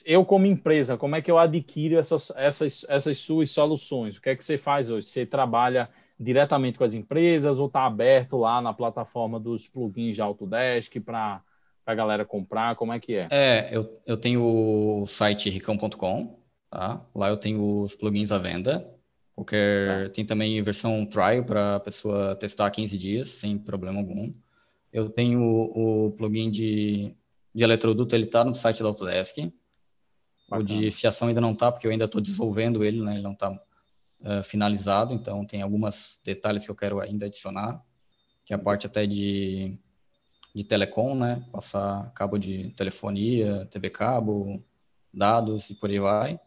Eu, 0.06 0.24
como 0.24 0.46
empresa, 0.46 0.96
como 0.96 1.16
é 1.16 1.22
que 1.22 1.30
eu 1.30 1.38
adquiro 1.38 1.98
essas, 1.98 2.30
essas, 2.36 2.86
essas 2.88 3.18
suas 3.18 3.50
soluções? 3.50 4.16
O 4.16 4.22
que 4.22 4.30
é 4.30 4.36
que 4.36 4.44
você 4.44 4.56
faz 4.56 4.90
hoje? 4.90 5.06
Você 5.06 5.26
trabalha 5.26 5.88
diretamente 6.18 6.78
com 6.78 6.84
as 6.84 6.94
empresas 6.94 7.58
ou 7.58 7.66
está 7.66 7.84
aberto 7.84 8.38
lá 8.38 8.60
na 8.60 8.72
plataforma 8.72 9.38
dos 9.38 9.68
plugins 9.68 10.16
de 10.16 10.22
Autodesk 10.22 10.98
para 11.00 11.42
para 11.86 11.92
a 11.92 11.96
galera 11.96 12.24
comprar? 12.24 12.74
Como 12.74 12.92
é 12.92 12.98
que 12.98 13.14
é? 13.14 13.28
É, 13.30 13.68
eu, 13.70 14.02
eu 14.04 14.16
tenho 14.16 14.42
o 14.42 15.06
site 15.06 15.48
ricão.com, 15.48 16.36
tá? 16.68 17.06
Lá 17.14 17.28
eu 17.28 17.36
tenho 17.36 17.80
os 17.80 17.94
plugins 17.94 18.32
à 18.32 18.38
venda. 18.38 18.92
Qualquer, 19.36 20.10
tem 20.10 20.26
também 20.26 20.60
versão 20.62 21.06
trial 21.06 21.44
para 21.44 21.76
a 21.76 21.80
pessoa 21.80 22.34
testar 22.34 22.68
15 22.72 22.98
dias, 22.98 23.28
sem 23.28 23.56
problema 23.56 24.00
algum. 24.00 24.34
Eu 24.92 25.08
tenho 25.08 25.40
o, 25.40 26.06
o 26.06 26.10
plugin 26.10 26.50
de, 26.50 27.14
de 27.54 27.62
eletroduto, 27.62 28.16
ele 28.16 28.24
está 28.24 28.44
no 28.44 28.54
site 28.54 28.82
da 28.82 28.88
Autodesk. 28.88 29.36
Bacana. 30.48 30.62
O 30.62 30.64
de 30.64 30.90
fiação 30.90 31.28
ainda 31.28 31.40
não 31.40 31.52
está, 31.52 31.70
porque 31.70 31.86
eu 31.86 31.92
ainda 31.92 32.06
estou 32.06 32.20
desenvolvendo 32.20 32.82
ele, 32.82 33.00
né? 33.00 33.14
Ele 33.14 33.22
não 33.22 33.32
está 33.32 33.52
uh, 33.52 33.58
eh, 34.24 34.42
finalizado, 34.42 35.14
então 35.14 35.44
tem 35.44 35.62
alguns 35.62 36.20
detalhes 36.24 36.64
que 36.64 36.70
eu 36.70 36.74
quero 36.74 36.98
ainda 36.98 37.26
adicionar, 37.26 37.80
que 38.44 38.52
é 38.52 38.56
a 38.56 38.58
parte 38.58 38.86
até 38.86 39.06
de 39.06 39.78
de 40.56 40.64
telecom, 40.64 41.14
né? 41.14 41.44
Passar 41.52 42.10
cabo 42.14 42.38
de 42.38 42.70
telefonia, 42.70 43.66
TV 43.66 43.90
cabo, 43.90 44.58
dados 45.12 45.68
e 45.68 45.74
por 45.74 45.90
aí 45.90 45.98
vai. 45.98 46.40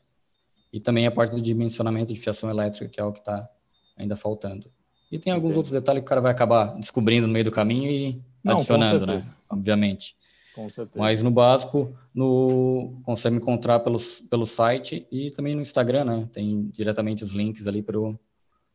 E 0.74 0.80
também 0.80 1.06
a 1.06 1.12
parte 1.12 1.36
de 1.36 1.42
dimensionamento 1.44 2.12
de 2.12 2.20
fiação 2.20 2.50
elétrica, 2.50 2.90
que 2.90 3.00
é 3.00 3.04
o 3.04 3.12
que 3.12 3.20
está 3.20 3.48
ainda 3.96 4.16
faltando. 4.16 4.66
E 5.12 5.20
tem 5.20 5.32
alguns 5.32 5.50
Entendi. 5.50 5.58
outros 5.58 5.74
detalhes 5.74 6.02
que 6.02 6.06
o 6.06 6.10
cara 6.10 6.22
vai 6.22 6.32
acabar 6.32 6.76
descobrindo 6.80 7.28
no 7.28 7.34
meio 7.34 7.46
do 7.46 7.52
caminho 7.52 7.92
e 7.92 8.20
Não, 8.44 8.56
adicionando, 8.56 9.06
né? 9.06 9.36
Obviamente. 9.48 10.16
Com 10.56 10.68
certeza. 10.68 10.98
Mas 10.98 11.22
no 11.22 11.30
básico, 11.30 11.96
no, 12.12 13.00
consegue 13.04 13.36
me 13.36 13.42
encontrar 13.42 13.80
pelo, 13.82 14.00
pelo 14.28 14.48
site 14.48 15.06
e 15.12 15.30
também 15.30 15.54
no 15.54 15.62
Instagram, 15.62 16.06
né? 16.06 16.30
Tem 16.34 16.68
diretamente 16.74 17.24
os 17.24 17.34
links 17.34 17.68
ali 17.68 17.84
para 17.84 18.00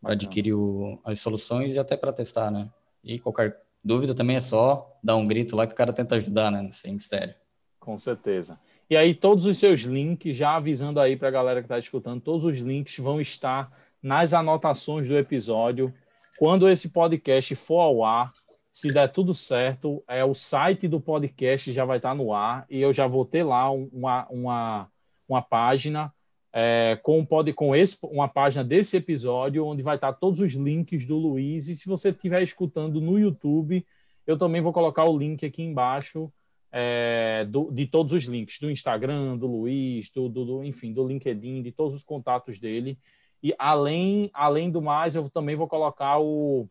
adquirir 0.04 0.54
o, 0.54 0.96
as 1.04 1.18
soluções 1.18 1.74
e 1.74 1.78
até 1.80 1.96
para 1.96 2.12
testar, 2.12 2.52
né? 2.52 2.70
E 3.02 3.18
qualquer 3.18 3.64
dúvida 3.84 4.14
também 4.14 4.36
é 4.36 4.40
só 4.40 4.96
dar 5.02 5.16
um 5.16 5.26
grito 5.26 5.54
lá 5.54 5.66
que 5.66 5.74
o 5.74 5.76
cara 5.76 5.92
tenta 5.92 6.16
ajudar, 6.16 6.50
né? 6.50 6.68
Sem 6.72 6.94
mistério. 6.94 7.34
Com 7.78 7.98
certeza. 7.98 8.58
E 8.88 8.96
aí, 8.96 9.14
todos 9.14 9.46
os 9.46 9.58
seus 9.58 9.80
links, 9.80 10.34
já 10.34 10.56
avisando 10.56 11.00
aí 11.00 11.16
para 11.16 11.28
a 11.28 11.30
galera 11.30 11.60
que 11.60 11.66
está 11.66 11.78
escutando, 11.78 12.20
todos 12.20 12.44
os 12.44 12.58
links 12.58 12.98
vão 12.98 13.20
estar 13.20 13.70
nas 14.02 14.32
anotações 14.32 15.08
do 15.08 15.16
episódio. 15.16 15.92
Quando 16.38 16.68
esse 16.68 16.90
podcast 16.90 17.54
for 17.56 17.80
ao 17.80 18.04
ar, 18.04 18.32
se 18.70 18.92
der 18.92 19.08
tudo 19.08 19.32
certo, 19.32 20.02
é 20.08 20.24
o 20.24 20.34
site 20.34 20.88
do 20.88 21.00
podcast 21.00 21.72
já 21.72 21.84
vai 21.84 21.98
estar 21.98 22.14
no 22.14 22.32
ar 22.32 22.66
e 22.68 22.80
eu 22.80 22.92
já 22.92 23.06
vou 23.06 23.24
ter 23.24 23.44
lá 23.44 23.70
uma, 23.70 24.26
uma, 24.28 24.88
uma 25.28 25.42
página 25.42 26.12
é, 26.56 26.96
com, 27.02 27.24
pode, 27.24 27.52
com 27.52 27.74
esse, 27.74 27.98
uma 28.04 28.28
página 28.28 28.62
desse 28.62 28.96
episódio 28.96 29.66
onde 29.66 29.82
vai 29.82 29.96
estar 29.96 30.12
todos 30.12 30.38
os 30.38 30.52
links 30.52 31.04
do 31.04 31.16
Luiz 31.16 31.68
e 31.68 31.74
se 31.74 31.88
você 31.88 32.10
estiver 32.10 32.40
escutando 32.42 33.00
no 33.00 33.18
YouTube, 33.18 33.84
eu 34.24 34.38
também 34.38 34.62
vou 34.62 34.72
colocar 34.72 35.04
o 35.04 35.18
link 35.18 35.44
aqui 35.44 35.62
embaixo 35.64 36.32
é, 36.70 37.44
do, 37.48 37.72
de 37.72 37.86
todos 37.86 38.12
os 38.12 38.24
links 38.26 38.60
do 38.60 38.70
Instagram, 38.70 39.36
do 39.36 39.48
Luiz, 39.48 40.12
do, 40.12 40.28
do, 40.28 40.44
do, 40.44 40.64
enfim, 40.64 40.92
do 40.92 41.04
LinkedIn, 41.04 41.60
de 41.60 41.72
todos 41.72 41.92
os 41.92 42.04
contatos 42.04 42.60
dele. 42.60 42.96
E 43.42 43.52
além, 43.58 44.30
além 44.32 44.70
do 44.70 44.80
mais, 44.80 45.16
eu 45.16 45.28
também 45.28 45.56
vou 45.56 45.66
colocar 45.66 46.20
o, 46.20 46.68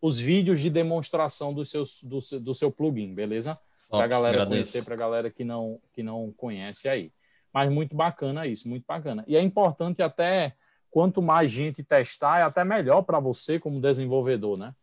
os 0.00 0.16
vídeos 0.16 0.60
de 0.60 0.70
demonstração 0.70 1.52
do, 1.52 1.64
seus, 1.64 2.04
do, 2.04 2.18
do 2.40 2.54
seu 2.54 2.70
plugin, 2.70 3.12
beleza? 3.12 3.58
Para 3.90 4.04
a 4.04 4.08
galera 4.08 4.36
agradeço. 4.42 4.72
conhecer, 4.72 4.84
para 4.84 4.94
a 4.94 4.98
galera 4.98 5.28
que 5.28 5.42
não, 5.42 5.80
que 5.92 6.04
não 6.04 6.32
conhece 6.36 6.88
aí. 6.88 7.10
Mas 7.54 7.72
muito 7.72 7.94
bacana 7.94 8.48
isso, 8.48 8.68
muito 8.68 8.84
bacana. 8.84 9.24
E 9.28 9.36
é 9.36 9.40
importante 9.40 10.02
até, 10.02 10.56
quanto 10.90 11.22
mais 11.22 11.52
gente 11.52 11.84
testar, 11.84 12.40
é 12.40 12.42
até 12.42 12.64
melhor 12.64 13.02
para 13.02 13.20
você 13.20 13.60
como 13.60 13.80
desenvolvedor, 13.80 14.58
né? 14.58 14.74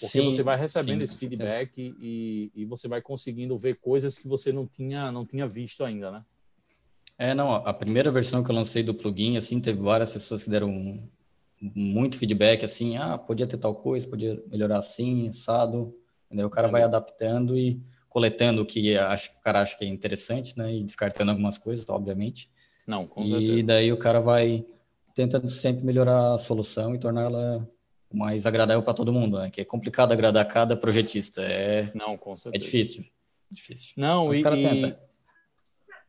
Porque 0.00 0.20
sim, 0.20 0.24
você 0.24 0.42
vai 0.42 0.56
recebendo 0.56 0.98
sim, 0.98 1.04
esse 1.04 1.16
feedback 1.18 1.94
e, 2.00 2.50
e 2.54 2.64
você 2.64 2.86
vai 2.86 3.02
conseguindo 3.02 3.58
ver 3.58 3.74
coisas 3.80 4.16
que 4.16 4.28
você 4.28 4.52
não 4.52 4.66
tinha, 4.66 5.10
não 5.10 5.26
tinha 5.26 5.46
visto 5.48 5.84
ainda, 5.84 6.12
né? 6.12 6.24
É, 7.18 7.34
não, 7.34 7.52
a 7.52 7.74
primeira 7.74 8.10
versão 8.10 8.42
que 8.42 8.50
eu 8.50 8.54
lancei 8.54 8.82
do 8.82 8.94
plugin, 8.94 9.36
assim, 9.36 9.60
teve 9.60 9.80
várias 9.80 10.08
pessoas 10.08 10.44
que 10.44 10.50
deram 10.50 10.72
muito 11.60 12.18
feedback, 12.18 12.64
assim, 12.64 12.96
ah, 12.96 13.18
podia 13.18 13.46
ter 13.46 13.58
tal 13.58 13.74
coisa, 13.74 14.08
podia 14.08 14.42
melhorar 14.46 14.78
assim, 14.78 15.28
assado. 15.28 15.94
O 16.30 16.50
cara 16.50 16.68
vai 16.68 16.82
adaptando 16.82 17.58
e 17.58 17.82
coletando 18.12 18.60
o 18.60 18.66
que 18.66 18.96
acha, 18.96 19.30
o 19.34 19.40
cara 19.40 19.62
acha 19.62 19.76
que 19.76 19.84
é 19.84 19.88
interessante, 19.88 20.56
né? 20.58 20.72
E 20.72 20.84
descartando 20.84 21.30
algumas 21.30 21.56
coisas, 21.56 21.88
obviamente. 21.88 22.50
Não, 22.86 23.06
com 23.06 23.26
certeza. 23.26 23.52
E 23.52 23.62
daí 23.62 23.90
o 23.90 23.96
cara 23.96 24.20
vai 24.20 24.66
tentando 25.14 25.48
sempre 25.48 25.84
melhorar 25.84 26.34
a 26.34 26.38
solução 26.38 26.94
e 26.94 26.98
torná-la 26.98 27.66
mais 28.12 28.44
agradável 28.44 28.82
para 28.82 28.92
todo 28.92 29.12
mundo, 29.12 29.38
né? 29.38 29.50
Que 29.50 29.62
é 29.62 29.64
complicado 29.64 30.12
agradar 30.12 30.46
cada 30.46 30.76
projetista. 30.76 31.42
É, 31.42 31.90
não, 31.94 32.18
com 32.18 32.36
certeza. 32.36 32.62
É 32.62 32.66
difícil. 32.66 33.04
difícil. 33.50 33.94
Não, 33.96 34.28
Mas 34.28 34.38
e, 34.38 34.40
o 34.40 34.44
cara 34.44 34.56
tenta. 34.56 35.00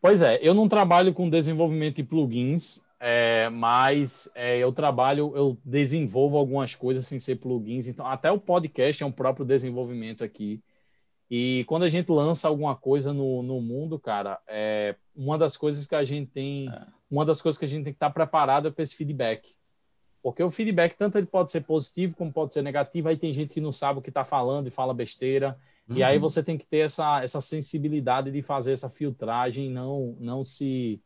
Pois 0.02 0.22
é, 0.22 0.38
eu 0.42 0.54
não 0.54 0.68
trabalho 0.68 1.14
com 1.14 1.30
desenvolvimento 1.30 1.96
de 1.96 2.04
plugins, 2.04 2.82
é, 3.00 3.48
mas 3.50 4.30
é, 4.36 4.58
eu 4.58 4.74
trabalho, 4.74 5.32
eu 5.34 5.58
desenvolvo 5.64 6.38
algumas 6.38 6.76
coisas 6.76 7.08
sem 7.08 7.18
ser 7.20 7.38
plugins, 7.38 7.88
então 7.88 8.06
até 8.06 8.30
o 8.30 8.38
podcast 8.38 9.02
é 9.02 9.06
um 9.06 9.12
próprio 9.12 9.46
desenvolvimento 9.46 10.22
aqui. 10.22 10.62
E 11.36 11.64
quando 11.64 11.82
a 11.82 11.90
gente 11.90 12.12
lança 12.12 12.48
alguma 12.48 12.76
coisa 12.76 13.12
no, 13.12 13.42
no 13.42 13.60
mundo, 13.60 13.98
cara, 13.98 14.40
é 14.48 14.96
uma 15.16 15.36
das 15.36 15.58
coisas 15.58 15.88
que 15.88 15.96
a 15.96 16.04
gente 16.04 16.30
tem, 16.30 16.70
é. 16.70 16.86
uma 17.10 17.26
das 17.26 17.42
coisas 17.42 17.58
que 17.58 17.66
a 17.66 17.68
gente 17.68 17.86
tem 17.86 17.92
que 17.92 17.98
estar 17.98 18.12
preparado 18.12 18.68
é 18.68 18.72
para 18.72 18.84
esse 18.84 18.96
feedback. 18.96 19.56
Porque 20.22 20.44
o 20.44 20.52
feedback, 20.52 20.96
tanto 20.96 21.18
ele 21.18 21.26
pode 21.26 21.52
ser 21.52 21.62
positivo 21.62 22.16
como 22.16 22.32
pode 22.32 22.54
ser 22.54 22.62
negativo, 22.62 23.10
aí 23.10 23.18
tem 23.18 23.34
gente 23.34 23.52
que 23.52 23.60
não 23.60 23.72
sabe 23.72 23.98
o 23.98 24.02
que 24.04 24.12
está 24.12 24.24
falando 24.24 24.68
e 24.68 24.70
fala 24.70 24.94
besteira. 24.94 25.58
Uhum. 25.90 25.98
E 25.98 26.04
aí 26.04 26.18
uhum. 26.18 26.22
você 26.22 26.44
tem 26.44 26.56
que 26.56 26.68
ter 26.68 26.86
essa, 26.86 27.24
essa 27.24 27.42
sensibilidade 27.42 28.30
de 28.30 28.44
fazer 28.44 28.74
essa 28.74 28.88
filtragem, 28.88 29.72
não, 29.72 30.16
não 30.20 30.46
se 30.46 31.02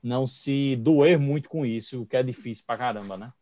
não 0.00 0.24
se 0.24 0.76
doer 0.76 1.18
muito 1.18 1.48
com 1.48 1.66
isso, 1.66 2.02
o 2.02 2.06
que 2.06 2.16
é 2.16 2.22
difícil 2.22 2.62
pra 2.64 2.76
caramba, 2.76 3.16
né? 3.16 3.32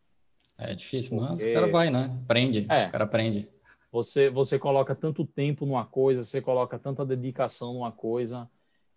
É 0.56 0.74
difícil, 0.74 1.10
Porque... 1.10 1.30
mas 1.30 1.42
o 1.42 1.52
cara 1.52 1.66
vai, 1.66 1.90
né? 1.90 2.10
Aprende, 2.24 2.66
é. 2.70 2.86
o 2.86 2.90
cara 2.90 3.04
aprende. 3.04 3.46
Você, 3.92 4.30
você 4.30 4.58
coloca 4.58 4.94
tanto 4.94 5.24
tempo 5.24 5.66
numa 5.66 5.84
coisa, 5.84 6.22
você 6.22 6.40
coloca 6.40 6.78
tanta 6.78 7.04
dedicação 7.04 7.74
numa 7.74 7.90
coisa, 7.90 8.48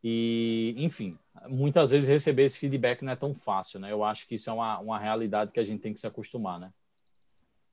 e, 0.03 0.75
enfim, 0.77 1.17
muitas 1.47 1.91
vezes 1.91 2.09
receber 2.09 2.43
esse 2.43 2.59
feedback 2.59 3.03
não 3.03 3.13
é 3.13 3.15
tão 3.15 3.33
fácil, 3.33 3.79
né? 3.79 3.91
Eu 3.91 4.03
acho 4.03 4.27
que 4.27 4.35
isso 4.35 4.49
é 4.49 4.53
uma, 4.53 4.77
uma 4.79 4.99
realidade 4.99 5.53
que 5.53 5.59
a 5.59 5.63
gente 5.63 5.79
tem 5.81 5.93
que 5.93 5.99
se 5.99 6.05
acostumar, 6.05 6.59
né? 6.59 6.71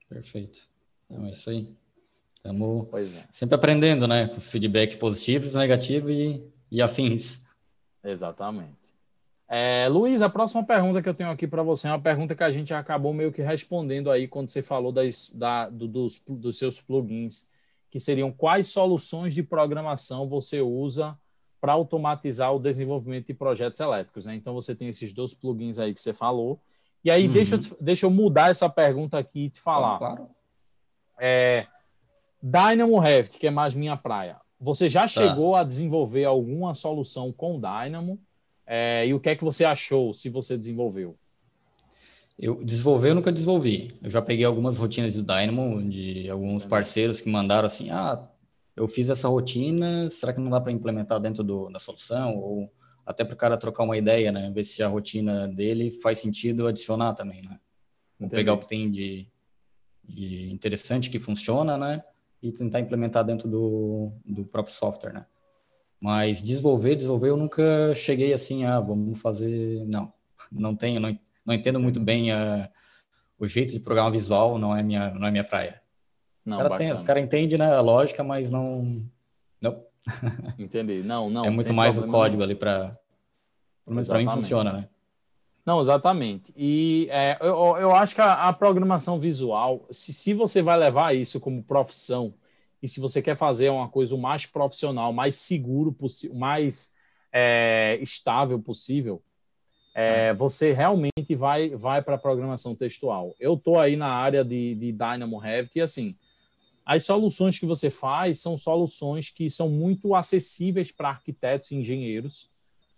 Perfeito. 0.07 0.69
Então 1.09 1.25
é 1.25 1.31
isso 1.31 1.49
aí. 1.49 1.75
Estamos 2.33 2.87
é. 2.93 3.27
sempre 3.31 3.55
aprendendo, 3.55 4.07
né? 4.07 4.27
Com 4.27 4.37
os 4.37 4.49
feedback 4.49 4.97
positivos, 4.97 5.55
negativos 5.55 6.11
e, 6.11 6.41
e 6.71 6.81
afins. 6.81 7.41
Exatamente. 8.03 8.80
É, 9.53 9.89
Luiz, 9.89 10.21
a 10.21 10.29
próxima 10.29 10.63
pergunta 10.63 11.01
que 11.01 11.09
eu 11.09 11.13
tenho 11.13 11.29
aqui 11.29 11.45
para 11.45 11.61
você 11.61 11.85
é 11.85 11.91
uma 11.91 11.99
pergunta 11.99 12.33
que 12.33 12.43
a 12.43 12.49
gente 12.49 12.73
acabou 12.73 13.13
meio 13.13 13.33
que 13.33 13.41
respondendo 13.41 14.09
aí 14.09 14.25
quando 14.25 14.47
você 14.47 14.61
falou 14.61 14.93
das, 14.93 15.29
da, 15.35 15.67
do, 15.69 15.89
dos, 15.89 16.23
dos 16.25 16.57
seus 16.57 16.79
plugins, 16.79 17.49
que 17.89 17.99
seriam 17.99 18.31
quais 18.31 18.69
soluções 18.69 19.33
de 19.33 19.43
programação 19.43 20.29
você 20.29 20.61
usa 20.61 21.19
para 21.59 21.73
automatizar 21.73 22.55
o 22.55 22.59
desenvolvimento 22.59 23.27
de 23.27 23.33
projetos 23.33 23.81
elétricos. 23.81 24.25
Né? 24.25 24.35
Então, 24.35 24.53
você 24.53 24.73
tem 24.73 24.87
esses 24.87 25.11
dois 25.11 25.33
plugins 25.33 25.79
aí 25.79 25.93
que 25.93 25.99
você 25.99 26.13
falou. 26.13 26.57
E 27.03 27.11
aí, 27.11 27.27
uhum. 27.27 27.33
deixa, 27.33 27.59
deixa 27.81 28.05
eu 28.05 28.09
mudar 28.09 28.51
essa 28.51 28.69
pergunta 28.69 29.17
aqui 29.17 29.47
e 29.47 29.49
te 29.49 29.59
falar. 29.59 29.97
Claro. 29.97 30.29
É, 31.19 31.67
Dynamo 32.41 32.97
Revit, 32.99 33.37
que 33.37 33.47
é 33.47 33.51
mais 33.51 33.73
minha 33.73 33.97
praia. 33.97 34.39
Você 34.57 34.87
já 34.87 35.01
tá. 35.01 35.07
chegou 35.09 35.57
a 35.57 35.65
desenvolver 35.65 36.23
alguma 36.23 36.73
solução 36.73 37.33
com 37.33 37.59
Dynamo? 37.59 38.17
É, 38.73 39.05
e 39.05 39.13
o 39.13 39.19
que 39.19 39.27
é 39.27 39.35
que 39.35 39.43
você 39.43 39.65
achou, 39.65 40.13
se 40.13 40.29
você 40.29 40.57
desenvolveu? 40.57 41.17
Eu 42.39 42.63
desenvolver 42.63 43.09
eu 43.09 43.15
nunca 43.15 43.29
desenvolvi. 43.29 43.93
Eu 44.01 44.09
já 44.09 44.21
peguei 44.21 44.45
algumas 44.45 44.77
rotinas 44.77 45.13
do 45.13 45.23
Dynamo 45.23 45.83
de 45.89 46.29
alguns 46.29 46.65
parceiros 46.65 47.19
que 47.19 47.29
mandaram 47.29 47.67
assim, 47.67 47.89
ah, 47.91 48.31
eu 48.73 48.87
fiz 48.87 49.09
essa 49.09 49.27
rotina, 49.27 50.09
será 50.09 50.31
que 50.31 50.39
não 50.39 50.49
dá 50.49 50.61
para 50.61 50.71
implementar 50.71 51.19
dentro 51.19 51.43
do, 51.43 51.69
da 51.69 51.79
solução? 51.79 52.37
Ou 52.37 52.71
até 53.05 53.25
para 53.25 53.33
o 53.33 53.37
cara 53.37 53.57
trocar 53.57 53.83
uma 53.83 53.97
ideia, 53.97 54.31
né? 54.31 54.49
Ver 54.49 54.63
se 54.63 54.81
a 54.81 54.87
rotina 54.87 55.49
dele 55.49 55.91
faz 55.91 56.19
sentido 56.19 56.65
adicionar 56.65 57.13
também, 57.13 57.41
né? 57.41 57.59
Vou 58.17 58.29
pegar 58.29 58.53
o 58.53 58.57
que 58.57 58.69
tem 58.69 58.89
de, 58.89 59.27
de 60.01 60.49
interessante 60.49 61.09
que 61.09 61.19
funciona, 61.19 61.77
né? 61.77 62.01
E 62.41 62.53
tentar 62.53 62.79
implementar 62.79 63.25
dentro 63.25 63.49
do, 63.49 64.13
do 64.25 64.45
próprio 64.45 64.73
software, 64.73 65.11
né? 65.11 65.25
Mas 66.01 66.41
desenvolver, 66.41 66.95
desenvolver, 66.95 67.29
eu 67.29 67.37
nunca 67.37 67.93
cheguei 67.93 68.33
assim, 68.33 68.65
ah, 68.65 68.79
vamos 68.79 69.21
fazer. 69.21 69.85
Não, 69.85 70.11
não 70.51 70.75
tenho, 70.75 70.99
não, 70.99 71.15
não 71.45 71.53
entendo 71.53 71.79
muito 71.79 71.99
bem 71.99 72.31
a, 72.31 72.67
o 73.37 73.45
jeito 73.45 73.71
de 73.71 73.79
programar 73.79 74.11
visual, 74.11 74.57
não 74.57 74.75
é 74.75 74.81
minha, 74.81 75.11
não 75.11 75.27
é 75.27 75.31
minha 75.31 75.43
praia. 75.43 75.79
Não, 76.43 76.57
o 76.57 76.61
cara, 76.61 76.75
tem, 76.75 76.91
o 76.91 77.03
cara 77.03 77.19
entende 77.19 77.55
né, 77.55 77.71
a 77.71 77.81
lógica, 77.81 78.23
mas 78.23 78.49
não. 78.49 79.05
Não. 79.61 79.83
Entendi. 80.57 81.03
Não, 81.03 81.29
não. 81.29 81.45
É 81.45 81.51
muito 81.51 81.73
mais 81.73 81.95
o 81.95 82.07
código 82.07 82.41
ali 82.41 82.55
para. 82.55 82.97
Pelo 83.85 83.95
menos 83.95 84.07
para 84.07 84.17
mim 84.17 84.27
funciona, 84.27 84.73
né? 84.73 84.89
Não, 85.63 85.79
exatamente. 85.79 86.51
E 86.57 87.07
é, 87.11 87.37
eu, 87.39 87.77
eu 87.77 87.91
acho 87.95 88.15
que 88.15 88.21
a, 88.21 88.33
a 88.33 88.53
programação 88.53 89.19
visual, 89.19 89.85
se, 89.91 90.11
se 90.11 90.33
você 90.33 90.63
vai 90.63 90.79
levar 90.79 91.15
isso 91.15 91.39
como 91.39 91.63
profissão, 91.63 92.33
e 92.81 92.87
se 92.87 92.99
você 92.99 93.21
quer 93.21 93.37
fazer 93.37 93.69
uma 93.69 93.87
coisa 93.87 94.15
o 94.15 94.17
mais 94.17 94.45
profissional, 94.45 95.13
mais 95.13 95.35
seguro 95.35 95.91
possível, 95.91 96.35
mais 96.35 96.95
é, 97.31 97.99
estável 98.01 98.59
possível, 98.59 99.21
é, 99.95 100.27
é, 100.27 100.33
você 100.33 100.71
realmente 100.71 101.35
vai, 101.35 101.69
vai 101.69 102.01
para 102.01 102.15
a 102.15 102.19
programação 102.19 102.75
textual. 102.75 103.35
Eu 103.39 103.53
estou 103.55 103.79
aí 103.79 103.95
na 103.95 104.07
área 104.07 104.43
de, 104.43 104.75
de 104.75 104.91
Dynamo 104.91 105.37
Revit 105.37 105.77
e 105.77 105.81
assim, 105.81 106.15
as 106.85 107.03
soluções 107.03 107.59
que 107.59 107.65
você 107.65 107.89
faz 107.89 108.39
são 108.39 108.57
soluções 108.57 109.29
que 109.29 109.49
são 109.49 109.69
muito 109.69 110.15
acessíveis 110.15 110.91
para 110.91 111.09
arquitetos 111.09 111.71
e 111.71 111.75
engenheiros, 111.75 112.49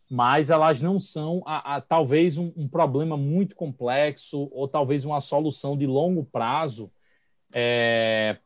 mas 0.09 0.49
elas 0.49 0.79
não 0.79 0.99
são, 0.99 1.41
a, 1.45 1.75
a 1.75 1.81
talvez, 1.81 2.37
um, 2.37 2.53
um, 2.55 2.67
problema 2.67 3.17
muito 3.17 3.55
complexo 3.55 4.47
ou 4.51 4.67
talvez 4.67 5.05
uma 5.05 5.19
solução 5.19 5.77
de 5.77 5.87
longo 5.87 6.23
prazo 6.23 6.91
é, 7.51 8.37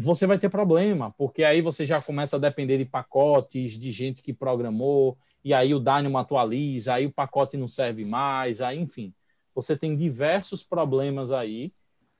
você 0.00 0.26
vai 0.26 0.38
ter 0.38 0.48
problema, 0.48 1.10
porque 1.12 1.44
aí 1.44 1.60
você 1.60 1.84
já 1.84 2.00
começa 2.00 2.36
a 2.36 2.38
depender 2.38 2.78
de 2.78 2.84
pacotes, 2.84 3.78
de 3.78 3.92
gente 3.92 4.22
que 4.22 4.32
programou, 4.32 5.18
e 5.44 5.52
aí 5.52 5.74
o 5.74 5.78
Dynamo 5.78 6.16
atualiza, 6.16 6.94
aí 6.94 7.06
o 7.06 7.12
pacote 7.12 7.56
não 7.56 7.68
serve 7.68 8.04
mais, 8.06 8.62
aí 8.62 8.78
enfim. 8.78 9.12
Você 9.54 9.76
tem 9.76 9.94
diversos 9.96 10.62
problemas 10.62 11.30
aí 11.30 11.72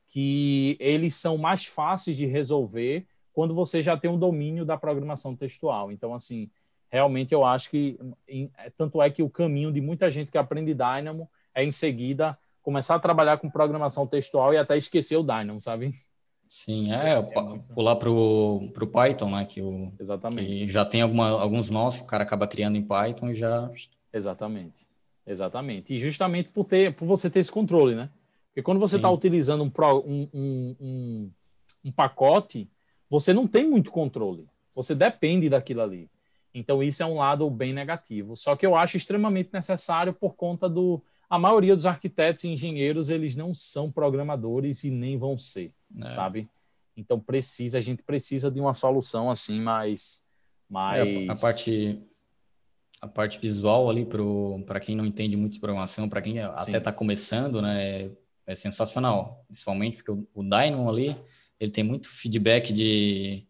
que 0.06 0.76
eles 0.78 1.14
são 1.14 1.38
mais 1.38 1.64
fáceis 1.64 2.16
de 2.16 2.26
resolver 2.26 3.06
quando 3.32 3.54
você 3.54 3.80
já 3.80 3.96
tem 3.96 4.10
um 4.10 4.18
domínio 4.18 4.64
da 4.64 4.76
programação 4.76 5.34
textual. 5.34 5.90
Então, 5.90 6.12
assim, 6.12 6.50
realmente 6.90 7.32
eu 7.32 7.44
acho 7.44 7.70
que 7.70 7.98
tanto 8.76 9.00
é 9.00 9.08
que 9.08 9.22
o 9.22 9.30
caminho 9.30 9.72
de 9.72 9.80
muita 9.80 10.10
gente 10.10 10.30
que 10.30 10.36
aprende 10.36 10.74
Dynamo 10.74 11.30
é 11.54 11.64
em 11.64 11.72
seguida 11.72 12.36
começar 12.60 12.96
a 12.96 13.00
trabalhar 13.00 13.38
com 13.38 13.48
programação 13.48 14.06
textual 14.06 14.52
e 14.52 14.58
até 14.58 14.76
esquecer 14.76 15.16
o 15.16 15.22
Dynamo, 15.22 15.60
sabe? 15.60 15.94
Sim, 16.52 16.92
é, 16.92 17.16
é 17.16 17.22
pular 17.72 17.94
para 17.94 18.10
o 18.10 18.90
Python, 18.92 19.30
né? 19.30 19.44
Que, 19.44 19.62
o, 19.62 19.92
Exatamente. 20.00 20.48
Que 20.48 20.68
já 20.68 20.84
tem 20.84 21.00
alguma, 21.00 21.28
alguns 21.28 21.70
nós 21.70 21.98
que 21.98 22.02
o 22.02 22.06
cara 22.06 22.24
acaba 22.24 22.48
criando 22.48 22.76
em 22.76 22.82
Python 22.82 23.30
e 23.30 23.34
já. 23.34 23.70
Exatamente. 24.12 24.80
Exatamente. 25.24 25.94
E 25.94 25.98
justamente 26.00 26.48
por, 26.48 26.64
ter, 26.64 26.92
por 26.96 27.06
você 27.06 27.30
ter 27.30 27.38
esse 27.38 27.52
controle, 27.52 27.94
né? 27.94 28.10
Porque 28.48 28.62
quando 28.62 28.80
você 28.80 28.96
está 28.96 29.08
utilizando 29.08 29.62
um, 29.62 29.70
pro, 29.70 30.00
um, 30.00 30.28
um, 30.34 30.76
um, 30.80 31.30
um 31.84 31.92
pacote, 31.92 32.68
você 33.08 33.32
não 33.32 33.46
tem 33.46 33.70
muito 33.70 33.92
controle. 33.92 34.44
Você 34.74 34.92
depende 34.92 35.48
daquilo 35.48 35.82
ali. 35.82 36.10
Então, 36.52 36.82
isso 36.82 37.00
é 37.00 37.06
um 37.06 37.18
lado 37.18 37.48
bem 37.48 37.72
negativo. 37.72 38.36
Só 38.36 38.56
que 38.56 38.66
eu 38.66 38.74
acho 38.74 38.96
extremamente 38.96 39.50
necessário 39.52 40.12
por 40.12 40.34
conta 40.34 40.68
do. 40.68 41.00
A 41.28 41.38
maioria 41.38 41.76
dos 41.76 41.86
arquitetos 41.86 42.42
e 42.42 42.48
engenheiros, 42.48 43.08
eles 43.08 43.36
não 43.36 43.54
são 43.54 43.88
programadores 43.88 44.82
e 44.82 44.90
nem 44.90 45.16
vão 45.16 45.38
ser 45.38 45.72
é. 46.02 46.10
sabe? 46.12 46.48
Então 46.96 47.18
precisa, 47.18 47.78
a 47.78 47.80
gente 47.80 48.02
precisa 48.02 48.50
de 48.50 48.60
uma 48.60 48.74
solução 48.74 49.30
assim 49.30 49.60
mais, 49.60 50.26
mais... 50.68 51.06
É, 51.06 51.30
a 51.30 51.34
parte 51.34 51.98
a 53.00 53.08
parte 53.08 53.38
visual 53.38 53.88
ali 53.88 54.06
para 54.66 54.78
quem 54.78 54.94
não 54.94 55.06
entende 55.06 55.36
muito 55.36 55.54
de 55.54 55.60
programação, 55.60 56.08
para 56.08 56.20
quem 56.20 56.34
Sim. 56.34 56.40
até 56.40 56.76
está 56.76 56.92
começando, 56.92 57.62
né, 57.62 57.82
é, 57.82 58.10
é, 58.46 58.54
sensacional. 58.54 59.42
Principalmente 59.46 59.96
porque 59.96 60.10
o, 60.10 60.28
o 60.34 60.42
Dynamo 60.42 60.88
ali, 60.88 61.16
ele 61.58 61.70
tem 61.70 61.82
muito 61.82 62.08
feedback 62.08 62.72
de 62.74 63.46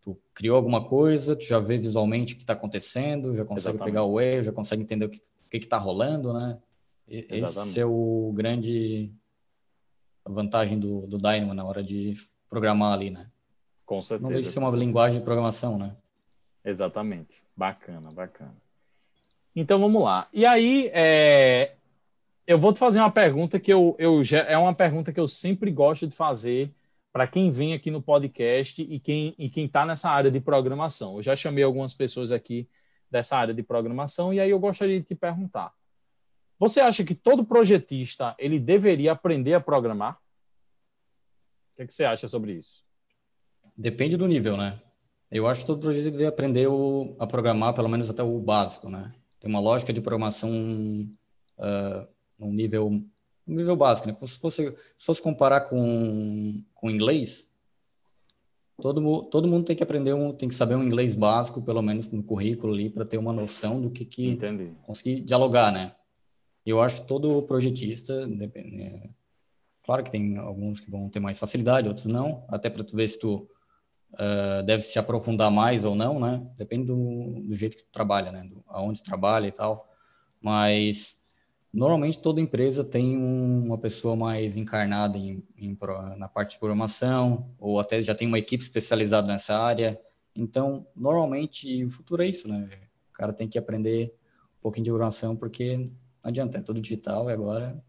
tu 0.00 0.18
criou 0.32 0.56
alguma 0.56 0.82
coisa, 0.82 1.36
tu 1.36 1.44
já 1.44 1.60
vê 1.60 1.76
visualmente 1.76 2.32
o 2.32 2.36
que 2.36 2.42
está 2.42 2.54
acontecendo, 2.54 3.34
já 3.34 3.44
consegue 3.44 3.76
Exatamente. 3.76 3.84
pegar 3.84 4.04
o 4.04 4.18
erro, 4.18 4.44
já 4.44 4.52
consegue 4.52 4.82
entender 4.82 5.04
o 5.04 5.10
que 5.10 5.20
está 5.58 5.76
rolando, 5.76 6.32
né? 6.32 6.58
Esse 7.06 7.80
é 7.80 7.84
o 7.84 8.32
grande 8.34 9.12
a 10.24 10.30
vantagem 10.30 10.78
do, 10.78 11.06
do 11.06 11.18
Dynamo 11.18 11.54
na 11.54 11.64
hora 11.64 11.82
de 11.82 12.14
programar 12.48 12.92
ali, 12.92 13.10
né? 13.10 13.30
Com 13.86 14.00
certeza. 14.00 14.22
Não 14.22 14.32
deixa 14.32 14.48
de 14.48 14.52
ser 14.52 14.58
uma 14.58 14.70
linguagem 14.70 15.18
de 15.18 15.24
programação, 15.24 15.78
né? 15.78 15.96
Exatamente. 16.64 17.42
Bacana, 17.56 18.10
bacana. 18.12 18.56
Então 19.54 19.80
vamos 19.80 20.02
lá. 20.02 20.28
E 20.32 20.46
aí, 20.46 20.90
é... 20.92 21.74
eu 22.46 22.58
vou 22.58 22.72
te 22.72 22.78
fazer 22.78 23.00
uma 23.00 23.10
pergunta 23.10 23.58
que 23.58 23.72
eu, 23.72 23.96
eu 23.98 24.22
já... 24.22 24.40
é 24.40 24.56
uma 24.56 24.74
pergunta 24.74 25.12
que 25.12 25.18
eu 25.18 25.26
sempre 25.26 25.70
gosto 25.70 26.06
de 26.06 26.14
fazer 26.14 26.72
para 27.12 27.26
quem 27.26 27.50
vem 27.50 27.74
aqui 27.74 27.90
no 27.90 28.00
podcast 28.00 28.82
e 28.82 29.00
quem 29.00 29.34
e 29.36 29.48
quem 29.48 29.66
está 29.66 29.84
nessa 29.84 30.10
área 30.10 30.30
de 30.30 30.40
programação. 30.40 31.16
Eu 31.16 31.22
já 31.22 31.34
chamei 31.34 31.64
algumas 31.64 31.94
pessoas 31.94 32.30
aqui 32.30 32.68
dessa 33.10 33.36
área 33.36 33.52
de 33.52 33.62
programação 33.62 34.32
e 34.32 34.38
aí 34.38 34.50
eu 34.50 34.58
gostaria 34.60 35.00
de 35.00 35.06
te 35.06 35.14
perguntar: 35.14 35.72
você 36.60 36.80
acha 36.80 37.02
que 37.02 37.14
todo 37.14 37.42
projetista 37.42 38.36
ele 38.38 38.60
deveria 38.60 39.12
aprender 39.12 39.54
a 39.54 39.60
programar? 39.60 40.16
O 41.72 41.76
que, 41.76 41.82
é 41.82 41.86
que 41.86 41.94
você 41.94 42.04
acha 42.04 42.28
sobre 42.28 42.52
isso? 42.52 42.84
Depende 43.74 44.18
do 44.18 44.28
nível, 44.28 44.58
né? 44.58 44.78
Eu 45.30 45.46
acho 45.46 45.62
que 45.62 45.66
todo 45.68 45.80
projetista 45.80 46.10
deveria 46.10 46.28
aprender 46.28 46.66
o, 46.66 47.16
a 47.18 47.26
programar 47.26 47.72
pelo 47.72 47.88
menos 47.88 48.10
até 48.10 48.22
o 48.22 48.38
básico, 48.38 48.90
né? 48.90 49.10
Tem 49.38 49.48
uma 49.48 49.58
lógica 49.58 49.90
de 49.90 50.02
programação 50.02 50.50
uh, 50.50 52.06
num 52.38 52.52
nível 52.52 52.88
um 52.88 53.54
nível 53.54 53.74
básico, 53.74 54.08
né? 54.08 54.16
Se 54.22 54.38
fosse, 54.38 54.66
se 54.98 55.06
fosse 55.06 55.22
comparar 55.22 55.62
com, 55.62 56.62
com 56.74 56.90
inglês, 56.90 57.50
todo, 58.82 59.22
todo 59.24 59.48
mundo 59.48 59.64
tem 59.64 59.74
que 59.74 59.82
aprender 59.82 60.12
um, 60.12 60.30
tem 60.30 60.48
que 60.48 60.54
saber 60.54 60.74
um 60.74 60.84
inglês 60.84 61.16
básico, 61.16 61.62
pelo 61.62 61.80
menos 61.80 62.06
no 62.06 62.22
currículo 62.22 62.74
ali, 62.74 62.90
para 62.90 63.06
ter 63.06 63.16
uma 63.16 63.32
noção 63.32 63.80
do 63.80 63.90
que, 63.90 64.04
que 64.04 64.28
Entendi. 64.28 64.72
conseguir 64.82 65.22
dialogar, 65.22 65.72
né? 65.72 65.94
Eu 66.70 66.80
acho 66.80 67.06
todo 67.06 67.42
projetista, 67.42 68.28
é, 68.54 69.10
claro 69.84 70.04
que 70.04 70.10
tem 70.10 70.38
alguns 70.38 70.80
que 70.80 70.90
vão 70.90 71.08
ter 71.08 71.20
mais 71.20 71.38
facilidade, 71.38 71.88
outros 71.88 72.06
não, 72.06 72.44
até 72.48 72.70
para 72.70 72.84
tu 72.84 72.96
ver 72.96 73.08
se 73.08 73.18
tu 73.18 73.48
uh, 74.14 74.62
deve 74.64 74.82
se 74.82 74.98
aprofundar 74.98 75.50
mais 75.50 75.84
ou 75.84 75.94
não, 75.94 76.20
né? 76.20 76.46
Depende 76.56 76.86
do, 76.86 77.42
do 77.42 77.54
jeito 77.56 77.76
que 77.76 77.82
tu 77.82 77.90
trabalha, 77.90 78.30
né? 78.30 78.44
Do, 78.44 78.62
aonde 78.68 79.02
tu 79.02 79.06
trabalha 79.06 79.48
e 79.48 79.52
tal. 79.52 79.88
Mas 80.40 81.18
normalmente 81.72 82.20
toda 82.20 82.40
empresa 82.40 82.84
tem 82.84 83.16
um, 83.16 83.66
uma 83.66 83.78
pessoa 83.78 84.14
mais 84.16 84.56
encarnada 84.56 85.18
em, 85.18 85.42
em, 85.56 85.76
na 86.16 86.28
parte 86.28 86.52
de 86.52 86.58
programação, 86.58 87.50
ou 87.58 87.78
até 87.78 88.00
já 88.00 88.14
tem 88.14 88.28
uma 88.28 88.38
equipe 88.38 88.62
especializada 88.62 89.26
nessa 89.26 89.56
área. 89.56 90.00
Então, 90.34 90.86
normalmente, 90.94 91.84
o 91.84 91.90
futuro 91.90 92.22
é 92.22 92.28
isso, 92.28 92.48
né? 92.48 92.68
O 93.10 93.12
cara 93.12 93.32
tem 93.32 93.48
que 93.48 93.58
aprender 93.58 94.14
um 94.58 94.62
pouquinho 94.62 94.84
de 94.84 94.90
programação, 94.90 95.36
porque 95.36 95.90
não 96.24 96.28
adianta, 96.30 96.58
é 96.58 96.62
tudo 96.62 96.80
digital 96.80 97.28
e 97.30 97.32
agora. 97.32 97.82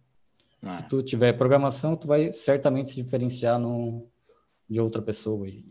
Ah. 0.63 0.72
Se 0.72 0.88
tu 0.88 1.02
tiver 1.02 1.34
programação, 1.34 1.96
tu 1.96 2.08
vai 2.08 2.32
certamente 2.32 2.91
se 2.91 3.02
diferenciar 3.04 3.60
no, 3.60 4.08
de 4.70 4.80
outra 4.80 5.02
pessoa. 5.02 5.48
E, 5.48 5.63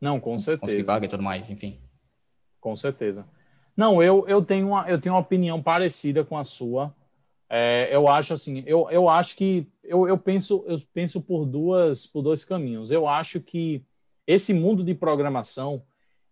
não, 0.00 0.18
com 0.18 0.38
certeza. 0.38 0.60
Conseguir 0.60 0.82
vaga 0.82 1.06
e 1.06 1.08
tudo 1.08 1.22
mais, 1.22 1.50
enfim. 1.50 1.78
Com 2.60 2.74
certeza. 2.74 3.26
Não, 3.76 4.02
eu, 4.02 4.26
eu, 4.28 4.42
tenho 4.42 4.68
uma, 4.68 4.88
eu 4.88 5.00
tenho 5.00 5.14
uma 5.14 5.20
opinião 5.20 5.62
parecida 5.62 6.24
com 6.24 6.36
a 6.36 6.44
sua. 6.44 6.94
É, 7.48 7.88
eu 7.94 8.08
acho 8.08 8.32
assim, 8.32 8.62
eu, 8.66 8.88
eu 8.90 9.08
acho 9.08 9.36
que 9.36 9.66
eu, 9.82 10.06
eu 10.06 10.16
penso 10.16 10.64
eu 10.68 10.80
penso 10.92 11.20
por 11.20 11.44
duas 11.44 12.06
por 12.06 12.22
dois 12.22 12.44
caminhos. 12.44 12.90
Eu 12.90 13.08
acho 13.08 13.40
que 13.40 13.84
esse 14.26 14.54
mundo 14.54 14.84
de 14.84 14.94
programação 14.94 15.82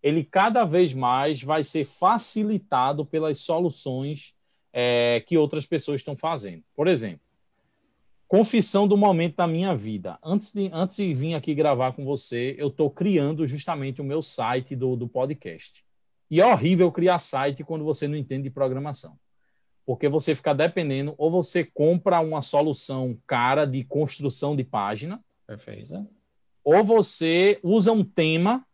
ele 0.03 0.23
cada 0.23 0.65
vez 0.65 0.95
mais 0.95 1.43
vai 1.43 1.65
ser 1.65 1.85
facilitado 1.85 3.05
pelas 3.05 3.41
soluções 3.41 4.37
é, 4.81 5.21
que 5.27 5.37
outras 5.37 5.67
pessoas 5.67 6.01
estão 6.01 6.15
fazendo. 6.15 6.63
Por 6.77 6.87
exemplo, 6.87 7.19
confissão 8.29 8.87
do 8.87 8.97
momento 8.97 9.35
da 9.35 9.45
minha 9.45 9.75
vida. 9.75 10.17
Antes 10.23 10.53
de, 10.55 10.71
antes 10.73 10.95
de 10.95 11.13
vir 11.13 11.35
aqui 11.35 11.53
gravar 11.53 11.95
com 11.95 12.05
você, 12.05 12.55
eu 12.57 12.69
estou 12.69 12.89
criando 12.89 13.45
justamente 13.45 14.01
o 14.01 14.05
meu 14.05 14.23
site 14.23 14.77
do, 14.77 14.95
do 14.95 15.09
podcast. 15.09 15.85
E 16.31 16.41
é 16.41 16.47
horrível 16.47 16.93
criar 16.93 17.19
site 17.19 17.65
quando 17.65 17.85
você 17.85 18.07
não 18.07 18.15
entende 18.15 18.45
de 18.45 18.51
programação. 18.51 19.19
Porque 19.85 20.09
você 20.09 20.33
fica 20.33 20.55
dependendo, 20.55 21.13
ou 21.19 21.29
você 21.29 21.65
compra 21.65 22.21
uma 22.21 22.41
solução 22.41 23.19
cara 23.27 23.65
de 23.65 23.83
construção 23.83 24.55
de 24.55 24.63
página. 24.63 25.21
Perfeito. 25.45 26.07
Ou 26.63 26.85
você 26.85 27.59
usa 27.65 27.91
um 27.91 28.05
tema 28.05 28.65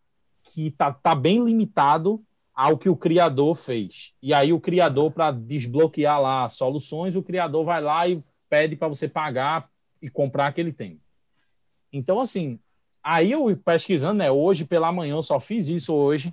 que 0.43 0.67
está 0.67 0.93
tá 0.93 1.14
bem 1.14 1.43
limitado 1.43 2.23
ao 2.55 2.79
que 2.79 2.88
o 2.88 2.97
criador 2.97 3.55
fez. 3.57 4.14
E 4.23 4.33
aí 4.33 4.53
o 4.53 4.61
criador, 4.61 5.11
para 5.12 5.33
desbloquear 5.33 6.21
lá 6.21 6.49
soluções, 6.49 7.17
o 7.17 7.23
criador 7.23 7.64
vai 7.64 7.83
lá 7.83 8.07
e 8.09 8.23
pede 8.49 8.77
para 8.77 8.88
você 8.88 9.09
pagar 9.09 9.69
e 10.01 10.09
comprar 10.09 10.47
aquele 10.47 10.73
tem. 10.73 11.01
Então, 11.93 12.21
assim, 12.21 12.59
aí 13.03 13.33
eu 13.33 13.57
pesquisando, 13.57 14.19
né, 14.19 14.31
hoje 14.31 14.64
pela 14.64 14.93
manhã, 14.93 15.14
eu 15.14 15.23
só 15.23 15.40
fiz 15.40 15.69
isso 15.69 15.93
hoje, 15.93 16.33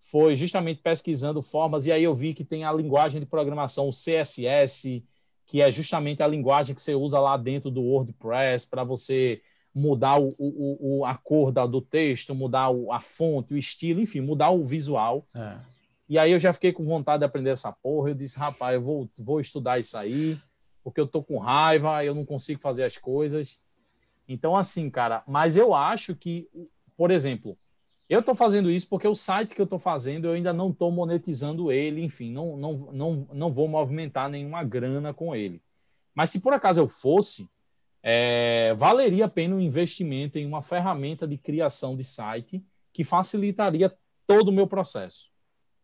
foi 0.00 0.34
justamente 0.34 0.80
pesquisando 0.80 1.42
formas, 1.42 1.86
e 1.86 1.92
aí 1.92 2.02
eu 2.02 2.14
vi 2.14 2.32
que 2.32 2.44
tem 2.44 2.64
a 2.64 2.72
linguagem 2.72 3.20
de 3.20 3.26
programação, 3.26 3.88
o 3.88 3.92
CSS, 3.92 5.04
que 5.44 5.60
é 5.60 5.70
justamente 5.70 6.22
a 6.22 6.26
linguagem 6.26 6.74
que 6.74 6.80
você 6.80 6.94
usa 6.94 7.18
lá 7.18 7.36
dentro 7.36 7.70
do 7.70 7.82
WordPress 7.82 8.66
para 8.66 8.84
você 8.84 9.42
mudar 9.74 10.20
o, 10.20 10.28
o, 10.38 10.98
o, 10.98 11.04
a 11.04 11.14
cor 11.14 11.52
da, 11.52 11.66
do 11.66 11.80
texto, 11.80 12.34
mudar 12.34 12.70
o, 12.70 12.92
a 12.92 13.00
fonte, 13.00 13.54
o 13.54 13.58
estilo, 13.58 14.00
enfim, 14.00 14.20
mudar 14.20 14.50
o 14.50 14.64
visual. 14.64 15.26
É. 15.36 15.60
E 16.08 16.18
aí 16.18 16.32
eu 16.32 16.38
já 16.38 16.52
fiquei 16.52 16.72
com 16.72 16.82
vontade 16.82 17.20
de 17.20 17.26
aprender 17.26 17.50
essa 17.50 17.70
porra. 17.70 18.10
Eu 18.10 18.14
disse, 18.14 18.38
rapaz, 18.38 18.74
eu 18.74 18.80
vou, 18.80 19.10
vou 19.16 19.40
estudar 19.40 19.78
isso 19.78 19.96
aí, 19.96 20.38
porque 20.82 21.00
eu 21.00 21.06
tô 21.06 21.22
com 21.22 21.38
raiva, 21.38 22.04
eu 22.04 22.14
não 22.14 22.24
consigo 22.24 22.60
fazer 22.60 22.84
as 22.84 22.96
coisas. 22.96 23.60
Então, 24.26 24.56
assim, 24.56 24.90
cara, 24.90 25.22
mas 25.26 25.56
eu 25.56 25.74
acho 25.74 26.14
que, 26.14 26.48
por 26.96 27.10
exemplo, 27.10 27.56
eu 28.08 28.20
estou 28.20 28.34
fazendo 28.34 28.70
isso 28.70 28.88
porque 28.88 29.06
o 29.06 29.14
site 29.14 29.54
que 29.54 29.60
eu 29.60 29.64
estou 29.64 29.78
fazendo 29.78 30.26
eu 30.26 30.32
ainda 30.32 30.52
não 30.52 30.70
estou 30.70 30.90
monetizando 30.90 31.70
ele, 31.70 32.02
enfim, 32.02 32.32
não, 32.32 32.56
não, 32.56 32.72
não, 32.92 33.28
não 33.32 33.52
vou 33.52 33.68
movimentar 33.68 34.30
nenhuma 34.30 34.64
grana 34.64 35.12
com 35.12 35.36
ele. 35.36 35.60
Mas 36.14 36.30
se 36.30 36.40
por 36.40 36.52
acaso 36.54 36.80
eu 36.80 36.88
fosse, 36.88 37.48
é, 38.02 38.74
valeria 38.74 39.24
a 39.24 39.28
pena 39.28 39.56
um 39.56 39.60
investimento 39.60 40.38
em 40.38 40.46
uma 40.46 40.62
ferramenta 40.62 41.26
de 41.26 41.36
criação 41.36 41.96
de 41.96 42.04
site 42.04 42.64
que 42.92 43.04
facilitaria 43.04 43.92
todo 44.26 44.48
o 44.48 44.52
meu 44.52 44.66
processo. 44.66 45.30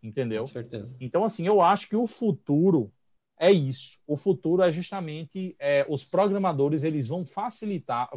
Entendeu? 0.03 0.43
Com 0.43 0.47
certeza. 0.47 0.97
Então, 1.01 1.25
assim, 1.25 1.47
eu 1.47 1.63
acho 1.63 1.89
que 1.89 1.97
o 1.97 2.07
futuro 2.07 2.93
é 3.39 3.51
isso. 3.51 3.99
O 4.07 4.17
futuro 4.17 4.63
é 4.63 4.71
justamente 4.71 5.57
é, 5.59 5.85
os 5.89 6.05
programadores 6.05 6.85
eles 6.85 7.09
vão 7.09 7.27
facilitar, 7.27 8.09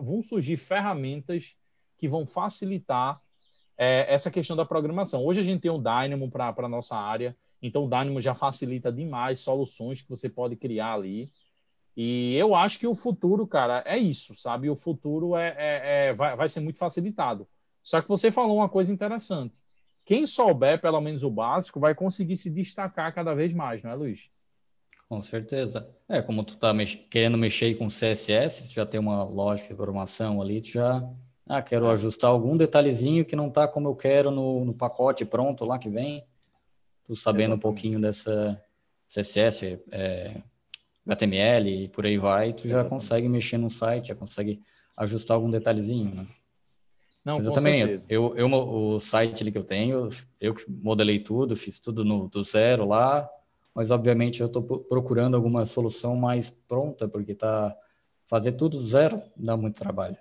vão 0.00 0.22
surgir 0.22 0.56
ferramentas 0.56 1.56
que 1.98 2.08
vão 2.08 2.26
facilitar 2.26 3.20
é, 3.76 4.06
essa 4.12 4.30
questão 4.30 4.56
da 4.56 4.64
programação. 4.64 5.24
Hoje 5.24 5.40
a 5.40 5.42
gente 5.42 5.60
tem 5.60 5.70
o 5.70 5.78
Dynamo 5.78 6.30
para 6.30 6.54
a 6.56 6.68
nossa 6.68 6.96
área, 6.96 7.36
então 7.60 7.84
o 7.84 7.88
Dynamo 7.88 8.20
já 8.20 8.34
facilita 8.34 8.92
demais 8.92 9.40
soluções 9.40 10.00
que 10.02 10.08
você 10.08 10.28
pode 10.28 10.56
criar 10.56 10.94
ali. 10.94 11.30
E 11.96 12.34
eu 12.36 12.54
acho 12.54 12.78
que 12.78 12.86
o 12.86 12.94
futuro, 12.94 13.46
cara, 13.46 13.82
é 13.86 13.98
isso, 13.98 14.34
sabe? 14.34 14.70
O 14.70 14.76
futuro 14.76 15.36
é, 15.36 15.54
é, 15.56 16.08
é 16.08 16.14
vai, 16.14 16.36
vai 16.36 16.48
ser 16.48 16.60
muito 16.60 16.78
facilitado. 16.78 17.46
Só 17.82 18.00
que 18.00 18.08
você 18.08 18.30
falou 18.30 18.56
uma 18.56 18.68
coisa 18.68 18.92
interessante. 18.92 19.60
Quem 20.04 20.26
souber 20.26 20.80
pelo 20.80 21.00
menos 21.00 21.22
o 21.22 21.30
básico 21.30 21.78
vai 21.78 21.94
conseguir 21.94 22.36
se 22.36 22.50
destacar 22.50 23.14
cada 23.14 23.34
vez 23.34 23.52
mais, 23.52 23.82
não 23.82 23.90
é, 23.90 23.94
Luiz? 23.94 24.30
Com 25.08 25.20
certeza. 25.20 25.88
É, 26.08 26.22
como 26.22 26.42
tu 26.42 26.56
tá 26.56 26.72
mex 26.72 26.98
querendo 27.10 27.36
mexer 27.36 27.74
com 27.74 27.88
CSS, 27.88 28.72
já 28.72 28.86
tem 28.86 28.98
uma 28.98 29.22
lógica 29.24 29.68
de 29.68 29.74
programação 29.74 30.40
ali, 30.40 30.60
tu 30.60 30.68
já 30.68 31.06
ah, 31.46 31.60
quero 31.60 31.86
é. 31.86 31.92
ajustar 31.92 32.30
algum 32.30 32.56
detalhezinho 32.56 33.24
que 33.24 33.36
não 33.36 33.50
tá 33.50 33.68
como 33.68 33.88
eu 33.88 33.94
quero 33.94 34.30
no, 34.30 34.64
no 34.64 34.74
pacote 34.74 35.24
pronto 35.24 35.64
lá 35.64 35.78
que 35.78 35.90
vem. 35.90 36.24
Tu 37.04 37.14
sabendo 37.14 37.40
Exatamente. 37.40 37.58
um 37.58 37.60
pouquinho 37.60 38.00
dessa 38.00 38.62
CSS, 39.06 39.78
é, 39.90 40.40
HTML 41.06 41.84
e 41.84 41.88
por 41.88 42.06
aí 42.06 42.18
vai, 42.18 42.52
tu 42.52 42.62
já 42.62 42.78
Exatamente. 42.78 42.90
consegue 42.90 43.28
mexer 43.28 43.58
no 43.58 43.68
site, 43.68 44.08
já 44.08 44.14
consegue 44.14 44.60
ajustar 44.96 45.34
algum 45.34 45.50
detalhezinho, 45.50 46.14
né? 46.14 46.26
Não, 47.24 47.36
Mas 47.36 47.46
eu 47.46 47.52
também, 47.52 47.80
certeza. 47.80 48.06
eu, 48.08 48.34
eu, 48.36 48.52
o 48.52 48.98
site 48.98 49.42
ali 49.42 49.52
que 49.52 49.58
eu 49.58 49.64
tenho, 49.64 50.08
eu 50.40 50.54
que 50.54 50.68
modelei 50.68 51.20
tudo, 51.20 51.54
fiz 51.54 51.78
tudo 51.78 52.04
no, 52.04 52.28
do 52.28 52.42
zero 52.42 52.84
lá, 52.84 53.28
mas 53.74 53.90
obviamente 53.90 54.40
eu 54.40 54.46
estou 54.46 54.62
procurando 54.62 55.36
alguma 55.36 55.64
solução 55.64 56.16
mais 56.16 56.50
pronta, 56.50 57.06
porque 57.08 57.34
tá 57.34 57.76
fazer 58.26 58.52
tudo 58.52 58.78
do 58.78 58.84
zero 58.84 59.22
dá 59.36 59.56
muito 59.56 59.78
trabalho. 59.78 60.16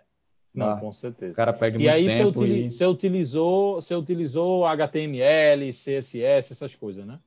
Não, 0.53 0.75
tá? 0.75 0.79
com 0.79 0.91
certeza. 0.91 1.31
O 1.31 1.35
cara 1.35 1.53
perde 1.53 1.77
e 1.77 1.83
muito 1.83 1.95
aí 1.95 2.05
tempo. 2.05 2.39
Você, 2.39 2.47
e... 2.47 2.71
você 2.71 2.85
utilizou, 2.85 3.75
você 3.75 3.95
utilizou 3.95 4.65
HTML, 4.65 5.69
CSS, 5.69 6.51
essas 6.51 6.75
coisas, 6.75 7.05
né? 7.05 7.19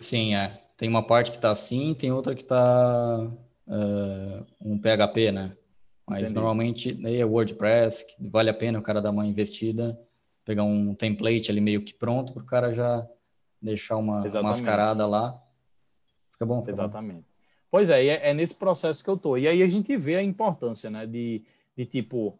Sim, 0.00 0.34
é. 0.34 0.65
Tem 0.76 0.88
uma 0.88 1.02
parte 1.02 1.30
que 1.30 1.38
está 1.38 1.50
assim, 1.50 1.94
tem 1.94 2.12
outra 2.12 2.34
que 2.34 2.42
está 2.42 3.18
uh, 3.18 3.38
eh, 3.68 4.46
um 4.60 4.78
PHP, 4.78 5.32
né? 5.32 5.56
Mas 6.06 6.24
Entendi. 6.24 6.34
normalmente 6.34 7.00
é 7.04 7.24
WordPress, 7.24 8.04
que 8.06 8.28
vale 8.28 8.50
a 8.50 8.54
pena 8.54 8.78
o 8.78 8.82
cara 8.82 9.00
dar 9.00 9.10
uma 9.10 9.26
investida, 9.26 9.98
pegar 10.44 10.62
um 10.62 10.94
template 10.94 11.50
ali 11.50 11.60
meio 11.60 11.82
que 11.82 11.94
pronto 11.94 12.32
para 12.32 12.42
o 12.42 12.46
cara 12.46 12.72
já 12.72 13.06
deixar 13.60 13.96
uma 13.96 14.24
Exatamente. 14.24 14.58
mascarada 14.60 15.06
lá. 15.06 15.42
Fica 16.30 16.46
bom, 16.46 16.60
fica 16.60 16.72
Exatamente. 16.72 17.20
Bom. 17.22 17.36
Pois 17.70 17.90
é, 17.90 18.06
é, 18.06 18.30
é, 18.30 18.34
nesse 18.34 18.54
processo 18.54 19.02
que 19.02 19.10
eu 19.10 19.16
tô. 19.16 19.36
E 19.36 19.48
aí 19.48 19.62
a 19.62 19.66
gente 19.66 19.96
vê 19.96 20.16
a 20.16 20.22
importância, 20.22 20.88
né, 20.88 21.06
de, 21.06 21.42
de 21.76 21.84
tipo, 21.84 22.38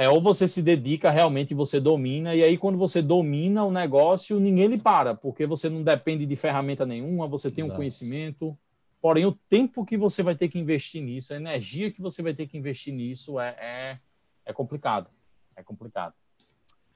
é, 0.00 0.08
ou 0.08 0.18
você 0.18 0.48
se 0.48 0.62
dedica 0.62 1.10
realmente, 1.10 1.52
você 1.52 1.78
domina, 1.78 2.34
e 2.34 2.42
aí 2.42 2.56
quando 2.56 2.78
você 2.78 3.02
domina 3.02 3.64
o 3.64 3.70
negócio, 3.70 4.40
ninguém 4.40 4.66
lhe 4.66 4.78
para, 4.78 5.14
porque 5.14 5.44
você 5.44 5.68
não 5.68 5.82
depende 5.82 6.24
de 6.24 6.34
ferramenta 6.36 6.86
nenhuma, 6.86 7.28
você 7.28 7.50
tem 7.50 7.62
Exato. 7.62 7.74
um 7.74 7.76
conhecimento, 7.76 8.58
porém 8.98 9.26
o 9.26 9.32
tempo 9.46 9.84
que 9.84 9.98
você 9.98 10.22
vai 10.22 10.34
ter 10.34 10.48
que 10.48 10.58
investir 10.58 11.02
nisso, 11.02 11.34
a 11.34 11.36
energia 11.36 11.90
que 11.90 12.00
você 12.00 12.22
vai 12.22 12.32
ter 12.32 12.46
que 12.46 12.56
investir 12.56 12.94
nisso 12.94 13.38
é, 13.38 13.48
é, 13.60 13.98
é 14.46 14.52
complicado, 14.54 15.10
é 15.54 15.62
complicado. 15.62 16.14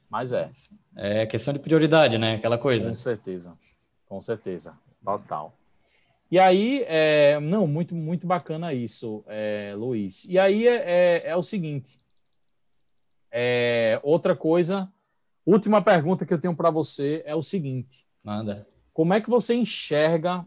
Mas 0.09 0.33
é. 0.33 0.51
É 0.97 1.27
questão 1.27 1.53
de 1.53 1.61
prioridade, 1.61 2.17
né? 2.17 2.37
Aquela 2.37 2.57
coisa. 2.57 2.88
Com 2.88 2.95
certeza, 2.95 3.55
com 4.07 4.21
certeza, 4.23 4.79
total. 5.05 5.55
E 6.31 6.38
aí, 6.38 6.83
é, 6.88 7.38
não, 7.38 7.67
muito, 7.67 7.95
muito 7.95 8.27
bacana 8.27 8.73
isso, 8.73 9.23
é, 9.29 9.75
Luiz. 9.77 10.25
E 10.25 10.38
aí 10.38 10.67
é, 10.67 10.77
é, 10.77 11.23
é 11.27 11.37
o 11.37 11.43
seguinte, 11.43 12.01
é, 13.37 13.99
outra 14.05 14.37
coisa, 14.37 14.88
última 15.44 15.83
pergunta 15.83 16.25
que 16.25 16.33
eu 16.33 16.40
tenho 16.40 16.55
para 16.55 16.70
você 16.70 17.20
é 17.27 17.35
o 17.35 17.42
seguinte: 17.42 18.07
Nada. 18.25 18.64
Como 18.92 19.12
é 19.12 19.20
que 19.20 19.29
você 19.29 19.55
enxerga 19.55 20.47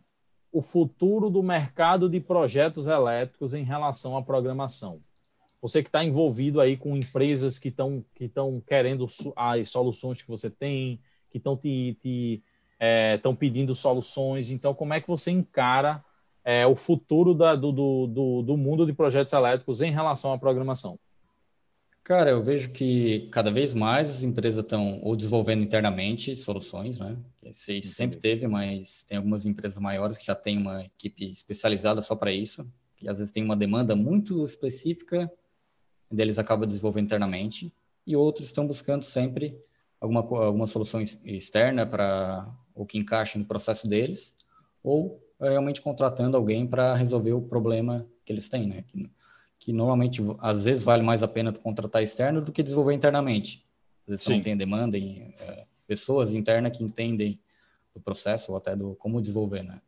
o 0.53 0.61
futuro 0.61 1.29
do 1.29 1.43
mercado 1.43 2.09
de 2.09 2.21
projetos 2.21 2.87
elétricos 2.87 3.53
em 3.53 3.63
relação 3.63 4.15
à 4.15 4.23
programação? 4.23 5.01
Você 5.61 5.83
que 5.83 5.89
está 5.89 6.01
envolvido 6.01 6.61
aí 6.61 6.77
com 6.77 6.95
empresas 6.95 7.59
que 7.59 7.67
estão 7.67 8.05
que 8.15 8.31
querendo 8.65 9.05
as 9.35 9.69
soluções 9.69 10.21
que 10.21 10.29
você 10.29 10.49
tem, 10.49 11.01
que 11.29 11.39
estão 11.39 11.57
te, 11.57 11.97
te 11.99 12.43
estão 13.13 13.33
é, 13.33 13.35
pedindo 13.35 13.75
soluções. 13.75 14.49
Então, 14.49 14.73
como 14.73 14.93
é 14.93 15.01
que 15.01 15.07
você 15.09 15.29
encara 15.29 16.01
é, 16.45 16.65
o 16.65 16.75
futuro 16.75 17.33
da, 17.33 17.53
do, 17.53 17.73
do, 17.73 18.41
do 18.43 18.55
mundo 18.55 18.85
de 18.85 18.93
projetos 18.93 19.33
elétricos 19.33 19.81
em 19.81 19.91
relação 19.91 20.31
à 20.31 20.37
programação? 20.37 20.97
Cara, 22.07 22.31
eu 22.31 22.41
vejo 22.41 22.71
que 22.71 23.27
cada 23.33 23.51
vez 23.51 23.73
mais 23.73 24.09
as 24.09 24.23
empresas 24.23 24.63
estão 24.63 25.01
ou 25.03 25.13
desenvolvendo 25.13 25.61
internamente 25.61 26.33
soluções, 26.37 27.01
né? 27.01 27.17
Esse 27.43 27.81
sempre 27.81 28.17
teve, 28.17 28.47
mas 28.47 29.03
tem 29.03 29.17
algumas 29.17 29.45
empresas 29.45 29.77
maiores 29.77 30.17
que 30.17 30.25
já 30.25 30.33
têm 30.33 30.57
uma 30.57 30.85
equipe 30.85 31.29
especializada 31.29 32.01
só 32.01 32.15
para 32.15 32.31
isso, 32.31 32.65
e 33.01 33.09
às 33.09 33.17
vezes 33.17 33.29
tem 33.29 33.43
uma 33.43 33.57
demanda 33.57 33.93
muito 33.93 34.45
específica, 34.45 35.29
e 36.09 36.21
eles 36.21 36.39
acabam 36.39 36.65
desenvolvendo 36.65 37.07
internamente, 37.07 37.73
e 38.05 38.15
outros 38.15 38.45
estão 38.45 38.65
buscando 38.65 39.03
sempre 39.03 39.61
alguma, 39.99 40.21
alguma 40.21 40.65
solução 40.65 41.01
externa 41.01 41.85
para 41.85 42.55
o 42.73 42.85
que 42.85 42.97
encaixe 42.97 43.37
no 43.37 43.43
processo 43.43 43.85
deles, 43.85 44.33
ou 44.81 45.21
é, 45.41 45.49
realmente 45.49 45.81
contratando 45.81 46.37
alguém 46.37 46.65
para 46.65 46.95
resolver 46.95 47.33
o 47.33 47.41
problema 47.41 48.07
que 48.23 48.31
eles 48.31 48.47
têm, 48.47 48.65
né? 48.65 48.85
Que 49.67 49.73
normalmente 49.73 50.21
às 50.39 50.63
vezes 50.63 50.85
vale 50.85 51.03
mais 51.03 51.21
a 51.21 51.27
pena 51.27 51.51
contratar 51.51 52.01
externo 52.01 52.41
do 52.41 52.53
que 52.53 52.63
desenvolver 52.63 52.93
internamente. 52.93 53.65
Às 54.03 54.11
vezes 54.11 54.23
Sim. 54.23 54.35
não 54.35 54.41
tem 54.41 54.55
demanda 54.55 54.97
em 54.97 55.35
é, 55.41 55.65
pessoas 55.85 56.33
internas 56.33 56.77
que 56.77 56.81
entendem 56.81 57.37
o 57.93 57.99
processo 57.99 58.53
ou 58.53 58.57
até 58.57 58.77
do 58.77 58.95
como 58.95 59.21
desenvolver, 59.21 59.63
né? 59.63 59.81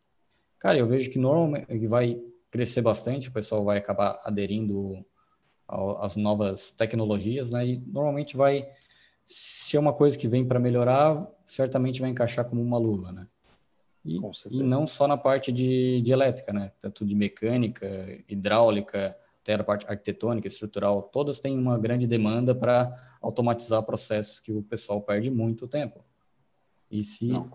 Cara, 0.59 0.77
eu 0.77 0.85
vejo 0.85 1.09
que 1.09 1.17
normalmente 1.17 1.87
vai 1.87 2.21
crescer 2.51 2.81
bastante, 2.81 3.29
o 3.29 3.31
pessoal 3.31 3.63
vai 3.63 3.77
acabar 3.77 4.19
aderindo 4.25 4.97
às 5.65 6.17
novas 6.17 6.71
tecnologias, 6.71 7.49
né? 7.49 7.65
E 7.65 7.79
normalmente 7.79 8.35
vai 8.35 8.67
se 9.25 9.77
é 9.77 9.79
uma 9.79 9.93
coisa 9.93 10.17
que 10.17 10.27
vem 10.27 10.45
para 10.45 10.59
melhorar, 10.59 11.25
certamente 11.45 12.01
vai 12.01 12.09
encaixar 12.09 12.43
como 12.43 12.61
uma 12.61 12.77
luva, 12.77 13.13
né? 13.13 13.25
E, 14.03 14.17
e 14.51 14.61
não 14.61 14.85
só 14.85 15.07
na 15.07 15.15
parte 15.15 15.53
de, 15.53 16.01
de 16.01 16.11
elétrica, 16.11 16.51
né? 16.51 16.73
Tanto 16.81 17.05
de 17.05 17.15
mecânica, 17.15 17.87
hidráulica, 18.27 19.17
até 19.49 19.62
a 19.62 19.63
parte 19.63 19.85
arquitetônica, 19.88 20.47
estrutural, 20.47 21.01
todas 21.01 21.39
têm 21.39 21.57
uma 21.57 21.77
grande 21.77 22.05
demanda 22.05 22.53
para 22.53 22.93
automatizar 23.19 23.83
processos 23.83 24.39
que 24.39 24.51
o 24.51 24.62
pessoal 24.62 25.01
perde 25.01 25.31
muito 25.31 25.67
tempo. 25.67 26.03
E 26.91 27.03
se 27.03 27.27
Não, 27.27 27.51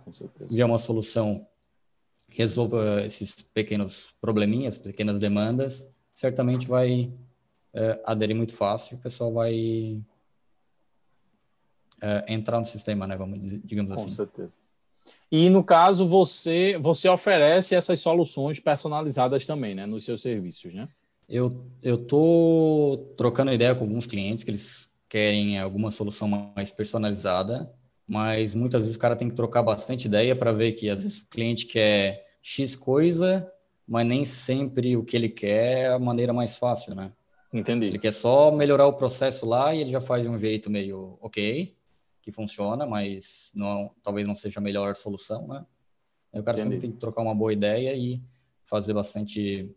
vier 0.48 0.66
uma 0.66 0.78
solução 0.78 1.46
que 2.30 2.38
resolva 2.38 3.02
esses 3.04 3.42
pequenos 3.42 4.14
probleminhas, 4.20 4.76
pequenas 4.76 5.20
demandas, 5.20 5.88
certamente 6.12 6.66
vai 6.66 7.12
é, 7.72 8.00
aderir 8.04 8.35
muito 8.35 8.54
fácil, 8.54 8.96
o 8.96 9.00
pessoal 9.00 9.33
vai 9.33 10.02
é, 12.00 12.33
entrar 12.33 12.59
no 12.59 12.64
sistema, 12.64 13.07
né? 13.07 13.16
Vamos 13.16 13.38
digamos 13.62 13.92
Com 13.92 14.00
assim. 14.00 14.09
Com 14.09 14.14
certeza. 14.14 14.57
E 15.30 15.50
no 15.50 15.62
caso 15.62 16.07
você 16.07 16.78
você 16.78 17.09
oferece 17.09 17.74
essas 17.74 18.00
soluções 18.00 18.59
personalizadas 18.59 19.44
também, 19.44 19.74
né, 19.74 19.87
nos 19.87 20.04
seus 20.04 20.22
serviços, 20.22 20.72
né? 20.72 20.88
Eu 21.28 21.66
eu 21.82 21.98
tô 21.98 23.12
trocando 23.16 23.52
ideia 23.52 23.74
com 23.74 23.84
alguns 23.84 24.06
clientes 24.06 24.44
que 24.44 24.50
eles 24.50 24.90
querem 25.08 25.58
alguma 25.58 25.90
solução 25.90 26.26
mais 26.28 26.70
personalizada, 26.70 27.72
mas 28.06 28.54
muitas 28.54 28.82
vezes 28.82 28.96
o 28.96 28.98
cara 28.98 29.16
tem 29.16 29.28
que 29.28 29.34
trocar 29.34 29.62
bastante 29.62 30.06
ideia 30.06 30.34
para 30.34 30.52
ver 30.52 30.72
que 30.72 30.88
às 30.88 31.02
vezes 31.02 31.22
o 31.22 31.28
cliente 31.28 31.66
quer 31.66 32.24
X 32.42 32.74
coisa, 32.74 33.50
mas 33.87 34.06
nem 34.06 34.24
sempre 34.24 34.96
o 34.96 35.04
que 35.04 35.16
ele 35.16 35.28
quer 35.28 35.84
é 35.84 35.87
a 35.88 35.98
maneira 35.98 36.32
mais 36.32 36.58
fácil, 36.58 36.94
né? 36.94 37.12
Entendi. 37.52 37.87
Ele 37.87 37.98
quer 37.98 38.12
só 38.12 38.50
melhorar 38.50 38.87
o 38.87 38.94
processo 38.94 39.46
lá 39.46 39.74
e 39.74 39.80
ele 39.80 39.90
já 39.90 40.00
faz 40.00 40.24
de 40.24 40.28
um 40.28 40.37
jeito 40.37 40.70
meio 40.70 41.16
ok, 41.20 41.76
que 42.20 42.32
funciona, 42.32 42.84
mas 42.87 43.52
não, 43.54 43.94
talvez 44.02 44.26
não 44.26 44.34
seja 44.34 44.58
a 44.58 44.62
melhor 44.62 44.96
solução, 44.96 45.46
né? 45.46 45.64
Aí 46.32 46.40
o 46.40 46.42
cara 46.42 46.58
Entendi. 46.58 46.74
sempre 46.74 46.88
tem 46.88 46.92
que 46.92 46.98
trocar 46.98 47.22
uma 47.22 47.34
boa 47.34 47.52
ideia 47.52 47.94
e 47.94 48.20
fazer 48.64 48.92
bastante 48.92 49.70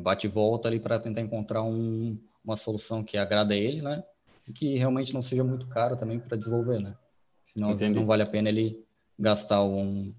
bate 0.00 0.26
e 0.26 0.30
volta 0.30 0.68
ali 0.68 0.80
para 0.80 0.98
tentar 0.98 1.20
encontrar 1.20 1.62
um, 1.62 2.18
uma 2.44 2.56
solução 2.56 3.02
que 3.02 3.16
agrada 3.16 3.54
a 3.54 3.56
ele, 3.56 3.82
né? 3.82 4.02
E 4.48 4.52
que 4.52 4.76
realmente 4.76 5.14
não 5.14 5.22
seja 5.22 5.42
muito 5.42 5.66
caro 5.66 5.96
também 5.96 6.18
para 6.18 6.36
desenvolver, 6.36 6.80
né? 6.80 6.96
Senão 7.44 7.70
às 7.70 7.80
vezes 7.80 7.94
não 7.94 8.06
vale 8.06 8.22
a 8.22 8.26
pena 8.26 8.48
ele 8.48 8.84
gastar 9.18 9.62
um, 9.62 10.14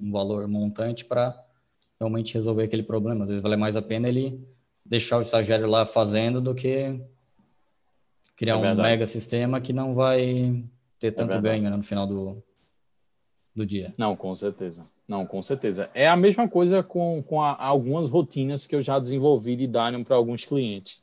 um 0.00 0.10
valor 0.10 0.46
montante 0.48 1.04
para 1.04 1.38
realmente 1.98 2.34
resolver 2.34 2.64
aquele 2.64 2.82
problema. 2.82 3.22
Às 3.22 3.28
vezes 3.28 3.42
vale 3.42 3.56
mais 3.56 3.76
a 3.76 3.82
pena 3.82 4.08
ele 4.08 4.46
deixar 4.84 5.18
o 5.18 5.20
estagiário 5.20 5.68
lá 5.68 5.84
fazendo 5.86 6.40
do 6.40 6.54
que 6.54 7.00
criar 8.36 8.54
é 8.54 8.56
um 8.56 8.74
mega 8.74 9.06
sistema 9.06 9.60
que 9.60 9.72
não 9.72 9.94
vai 9.94 10.64
ter 10.98 11.08
é 11.08 11.10
tanto 11.10 11.36
é 11.36 11.40
ganho 11.40 11.62
né, 11.62 11.76
no 11.76 11.82
final 11.82 12.06
do, 12.06 12.42
do 13.54 13.66
dia. 13.66 13.94
Não, 13.98 14.16
com 14.16 14.34
certeza. 14.34 14.86
Não, 15.10 15.26
com 15.26 15.42
certeza. 15.42 15.90
É 15.92 16.06
a 16.08 16.14
mesma 16.14 16.48
coisa 16.48 16.84
com, 16.84 17.20
com 17.20 17.42
a, 17.42 17.60
algumas 17.60 18.08
rotinas 18.08 18.64
que 18.64 18.76
eu 18.76 18.80
já 18.80 18.96
desenvolvi 18.96 19.56
de 19.56 19.66
Dynamo 19.66 20.04
para 20.04 20.14
alguns 20.14 20.44
clientes. 20.44 21.02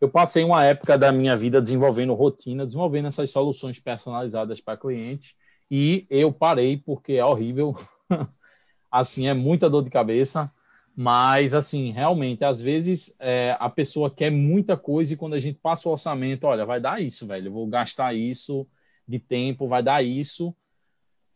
eu 0.00 0.08
passei 0.08 0.42
uma 0.42 0.64
época 0.64 0.96
da 0.98 1.12
minha 1.12 1.36
vida 1.36 1.60
desenvolvendo 1.60 2.14
rotina, 2.14 2.64
desenvolvendo 2.64 3.08
essas 3.08 3.30
soluções 3.30 3.78
personalizadas 3.78 4.60
para 4.62 4.78
clientes 4.78 5.34
e 5.70 6.06
eu 6.10 6.32
parei 6.32 6.78
porque 6.78 7.14
é 7.14 7.24
horrível. 7.26 7.76
assim, 8.90 9.28
é 9.28 9.34
muita 9.34 9.68
dor 9.68 9.84
de 9.84 9.90
cabeça. 9.90 10.50
Mas, 10.96 11.54
assim, 11.54 11.92
realmente, 11.92 12.44
às 12.46 12.60
vezes 12.60 13.14
é, 13.20 13.56
a 13.60 13.68
pessoa 13.70 14.10
quer 14.10 14.30
muita 14.30 14.78
coisa 14.78 15.14
e 15.14 15.16
quando 15.18 15.34
a 15.34 15.40
gente 15.40 15.58
passa 15.58 15.88
o 15.88 15.92
orçamento, 15.92 16.44
olha, 16.46 16.64
vai 16.66 16.80
dar 16.80 17.02
isso, 17.02 17.26
velho, 17.26 17.48
eu 17.48 17.52
vou 17.52 17.66
gastar 17.66 18.14
isso 18.14 18.66
de 19.06 19.18
tempo, 19.18 19.68
vai 19.68 19.82
dar 19.82 20.02
isso. 20.02 20.56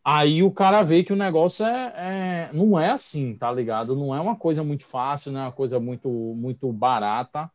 Aí 0.09 0.41
o 0.41 0.53
cara 0.53 0.85
vê 0.85 1.03
que 1.03 1.13
o 1.13 1.17
negócio 1.17 1.67
é, 1.67 1.93
é, 1.97 2.51
não 2.53 2.79
é 2.79 2.91
assim, 2.91 3.35
tá 3.35 3.51
ligado? 3.51 3.97
Não 3.97 4.15
é 4.15 4.21
uma 4.21 4.37
coisa 4.37 4.63
muito 4.63 4.85
fácil, 4.85 5.33
não 5.33 5.41
é 5.41 5.43
uma 5.43 5.53
coisa 5.53 5.81
muito, 5.81 6.09
muito 6.09 6.73
barata. 6.73 7.51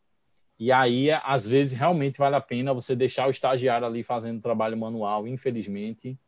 E 0.60 0.70
aí, 0.70 1.10
às 1.10 1.48
vezes, 1.48 1.80
realmente 1.80 2.18
vale 2.18 2.36
a 2.36 2.42
pena 2.42 2.74
você 2.74 2.94
deixar 2.94 3.26
o 3.26 3.32
estagiário 3.32 3.88
ali 3.88 4.04
fazendo 4.04 4.42
trabalho 4.42 4.78
manual, 4.78 5.26
infelizmente, 5.26 6.20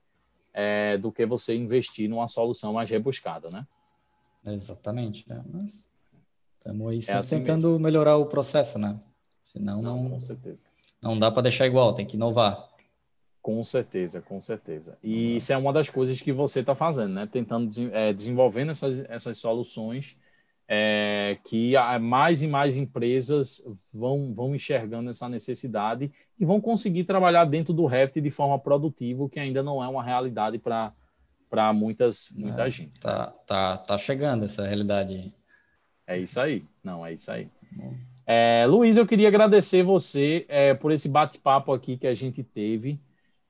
é, 0.53 0.97
do 0.97 1.12
que 1.12 1.25
você 1.25 1.57
investir 1.57 2.09
numa 2.09 2.29
solução 2.29 2.71
mais 2.71 2.89
rebuscada, 2.89 3.49
né? 3.49 3.67
Exatamente. 4.45 5.25
É, 5.29 5.41
mas 5.51 5.86
estamos 6.57 6.89
aí 6.89 6.99
é 7.05 7.17
assim 7.17 7.39
tentando 7.39 7.67
mesmo. 7.67 7.83
melhorar 7.83 8.15
o 8.15 8.27
processo, 8.27 8.79
né? 8.79 8.97
Senão 9.43 9.81
não, 9.81 10.03
não, 10.03 10.09
com 10.12 10.21
certeza. 10.21 10.67
não 11.03 11.19
dá 11.19 11.29
para 11.29 11.41
deixar 11.41 11.67
igual, 11.67 11.93
tem 11.93 12.05
que 12.05 12.15
inovar. 12.15 12.72
Com 13.43 13.62
certeza, 13.62 14.21
com 14.21 14.39
certeza. 14.39 14.97
E 15.03 15.13
uhum. 15.13 15.36
isso 15.36 15.51
é 15.51 15.58
uma 15.58 15.73
das 15.73 15.89
coisas 15.89 16.21
que 16.21 16.32
você 16.32 16.62
está 16.62 16.73
fazendo, 16.73 17.13
né? 17.13 17.27
Tentando 17.29 17.69
é, 17.91 18.13
desenvolvendo 18.13 18.71
essas, 18.71 18.99
essas 19.10 19.38
soluções 19.38 20.17
é, 20.65 21.38
que 21.43 21.73
mais 22.01 22.41
e 22.41 22.47
mais 22.47 22.77
empresas 22.77 23.62
vão, 23.93 24.34
vão 24.34 24.56
enxergando 24.56 25.10
essa 25.10 25.27
necessidade 25.27 26.10
e 26.39 26.45
vão 26.45 26.62
conseguir 26.62 27.03
trabalhar 27.03 27.43
dentro 27.43 27.73
do 27.73 27.86
Revit 27.86 28.21
de 28.21 28.32
forma 28.32 28.58
produtiva, 28.58 29.27
que 29.29 29.41
ainda 29.41 29.62
não 29.62 29.84
é 29.84 29.88
uma 29.89 30.03
realidade 30.03 30.58
para 30.58 30.93
muitas 31.73 32.29
muita 32.36 32.65
é, 32.65 32.71
gente. 32.71 32.97
Tá, 32.99 33.27
tá, 33.45 33.77
tá 33.77 33.97
chegando 33.97 34.45
essa 34.45 34.65
realidade. 34.65 35.34
É 36.08 36.17
isso 36.17 36.39
aí. 36.39 36.63
Não, 36.82 37.06
é 37.06 37.13
isso 37.13 37.29
aí. 37.29 37.49
É, 38.25 38.65
Luiz, 38.67 38.95
eu 38.95 39.06
queria 39.06 39.27
agradecer 39.27 39.84
você 39.84 40.45
é, 40.47 40.73
por 40.73 40.93
esse 40.93 41.10
bate-papo 41.10 41.73
aqui 41.73 41.97
que 41.97 42.08
a 42.08 42.13
gente 42.13 42.41
teve. 42.41 42.99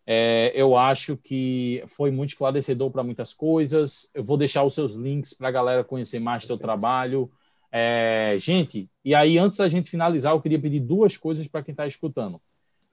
É, 0.06 0.52
eu 0.54 0.76
acho 0.78 1.16
que 1.16 1.84
foi 1.88 2.12
muito 2.12 2.32
esclarecedor 2.32 2.92
para 2.92 3.04
muitas 3.04 3.34
coisas. 3.34 4.12
Eu 4.14 4.24
vou 4.24 4.38
deixar 4.38 4.64
os 4.64 4.74
seus 4.74 4.96
links 4.96 5.34
para 5.34 5.48
a 5.48 5.52
galera 5.52 5.84
conhecer 5.84 6.20
mais 6.20 6.44
seu 6.44 6.58
trabalho. 6.58 7.32
É, 7.72 8.36
gente, 8.38 8.90
e 9.04 9.16
aí 9.16 9.38
antes 9.38 9.58
da 9.58 9.68
gente 9.68 9.90
finalizar, 9.90 10.34
eu 10.34 10.42
queria 10.42 10.60
pedir 10.60 10.80
duas 10.80 11.18
coisas 11.18 11.48
para 11.48 11.64
quem 11.64 11.72
está 11.72 11.88
escutando. 11.88 12.40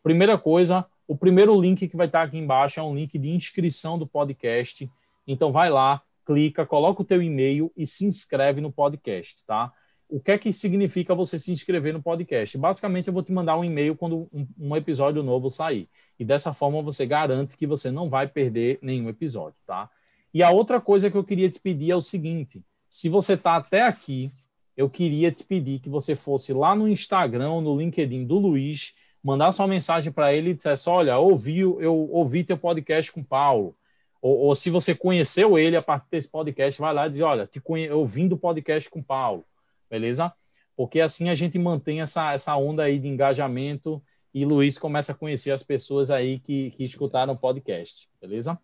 Primeira 0.03 0.39
coisa, 0.39 0.87
o 1.07 1.17
primeiro 1.17 1.61
link 1.61 1.87
que 1.87 1.97
vai 1.97 2.07
estar 2.07 2.21
tá 2.21 2.25
aqui 2.25 2.39
embaixo 2.39 2.81
é 2.81 2.83
um 2.83 2.95
link 2.95 3.19
de 3.19 3.31
inscrição 3.31 3.99
do 3.99 4.07
podcast. 4.07 4.91
Então 5.27 5.53
vai 5.53 5.69
lá, 5.69 6.01
clica, 6.25 6.65
coloca 6.65 7.03
o 7.03 7.05
teu 7.05 7.23
e-mail 7.23 7.71
e 7.77 7.85
se 7.85 8.07
inscreve 8.07 8.61
no 8.61 8.73
podcast, 8.73 9.45
tá? 9.45 9.73
o 10.11 10.21
que 10.21 10.33
é 10.33 10.39
que 10.39 10.53
significa 10.53 11.15
você 11.15 11.39
se 11.39 11.53
inscrever 11.53 11.93
no 11.93 12.03
podcast? 12.03 12.59
Basicamente, 12.59 13.07
eu 13.07 13.15
vou 13.15 13.23
te 13.23 13.33
mandar 13.33 13.57
um 13.57 13.65
e-mail 13.65 13.95
quando 13.95 14.29
um, 14.33 14.47
um, 14.59 14.77
episódio 14.77 15.23
novo 15.23 15.49
sair. 15.49 15.89
E 16.21 16.25
dessa 16.25 16.53
forma 16.53 16.83
você 16.83 17.05
garante 17.07 17.57
que 17.57 17.67
você 17.67 17.91
não 17.91 18.09
vai 18.09 18.29
perder 18.29 18.79
nenhum 18.81 19.09
episódio, 19.09 19.59
tá? 19.67 19.91
E 20.33 20.43
a 20.43 20.51
outra 20.51 20.81
coisa 20.81 21.11
que 21.11 21.17
eu 21.17 21.25
queria 21.25 21.51
te 21.51 21.59
pedir 21.59 21.91
é 21.91 21.97
o 21.97 22.01
seguinte: 22.01 22.63
se 22.89 23.09
você 23.09 23.33
está 23.33 23.57
até 23.57 23.83
aqui, 23.83 24.31
eu 24.77 24.89
queria 24.89 25.33
te 25.33 25.43
pedir 25.43 25.81
que 25.81 25.89
você 25.89 26.15
fosse 26.15 26.53
lá 26.53 26.77
no 26.77 26.87
Instagram 26.87 27.51
ou 27.51 27.61
no 27.61 27.77
LinkedIn 27.77 28.25
do 28.25 28.39
Luiz, 28.39 28.95
mandar 29.23 29.51
sua 29.51 29.67
mensagem 29.67 30.13
para 30.13 30.33
ele 30.33 30.51
e 30.51 30.55
dissesse: 30.55 30.89
Olha, 30.89 31.19
ouvi, 31.19 31.61
eu 31.61 32.09
ouvi 32.13 32.45
teu 32.45 32.59
podcast 32.59 33.11
com 33.11 33.21
o 33.21 33.25
Paulo. 33.25 33.75
Ou, 34.23 34.37
ou, 34.37 34.55
se 34.55 34.69
você 34.69 34.95
conheceu 34.95 35.59
ele 35.59 35.75
a 35.75 35.83
partir 35.83 36.09
desse 36.11 36.31
podcast, 36.31 36.79
vai 36.81 36.93
lá 36.93 37.07
e 37.07 37.11
diz: 37.11 37.21
Olha, 37.21 37.47
te 37.47 37.59
conhe... 37.59 37.91
ouvindo 37.91 38.35
o 38.35 38.39
podcast 38.39 38.89
com 38.89 39.01
o 39.01 39.05
Paulo 39.05 39.45
beleza? 39.91 40.33
Porque 40.77 41.01
assim 41.01 41.29
a 41.29 41.35
gente 41.35 41.59
mantém 41.59 42.01
essa, 42.01 42.33
essa 42.33 42.57
onda 42.57 42.85
aí 42.85 42.99
de 42.99 43.09
engajamento 43.09 44.03
e 44.33 44.45
Luiz 44.45 44.79
começa 44.79 45.13
a 45.13 45.15
conhecer 45.15 45.51
as 45.51 45.63
pessoas 45.63 46.11
aí 46.11 46.39
que, 46.39 46.71
que 46.73 46.85
escutaram 46.85 47.35
o 47.35 47.39
podcast, 47.39 48.09
beleza? 48.21 48.59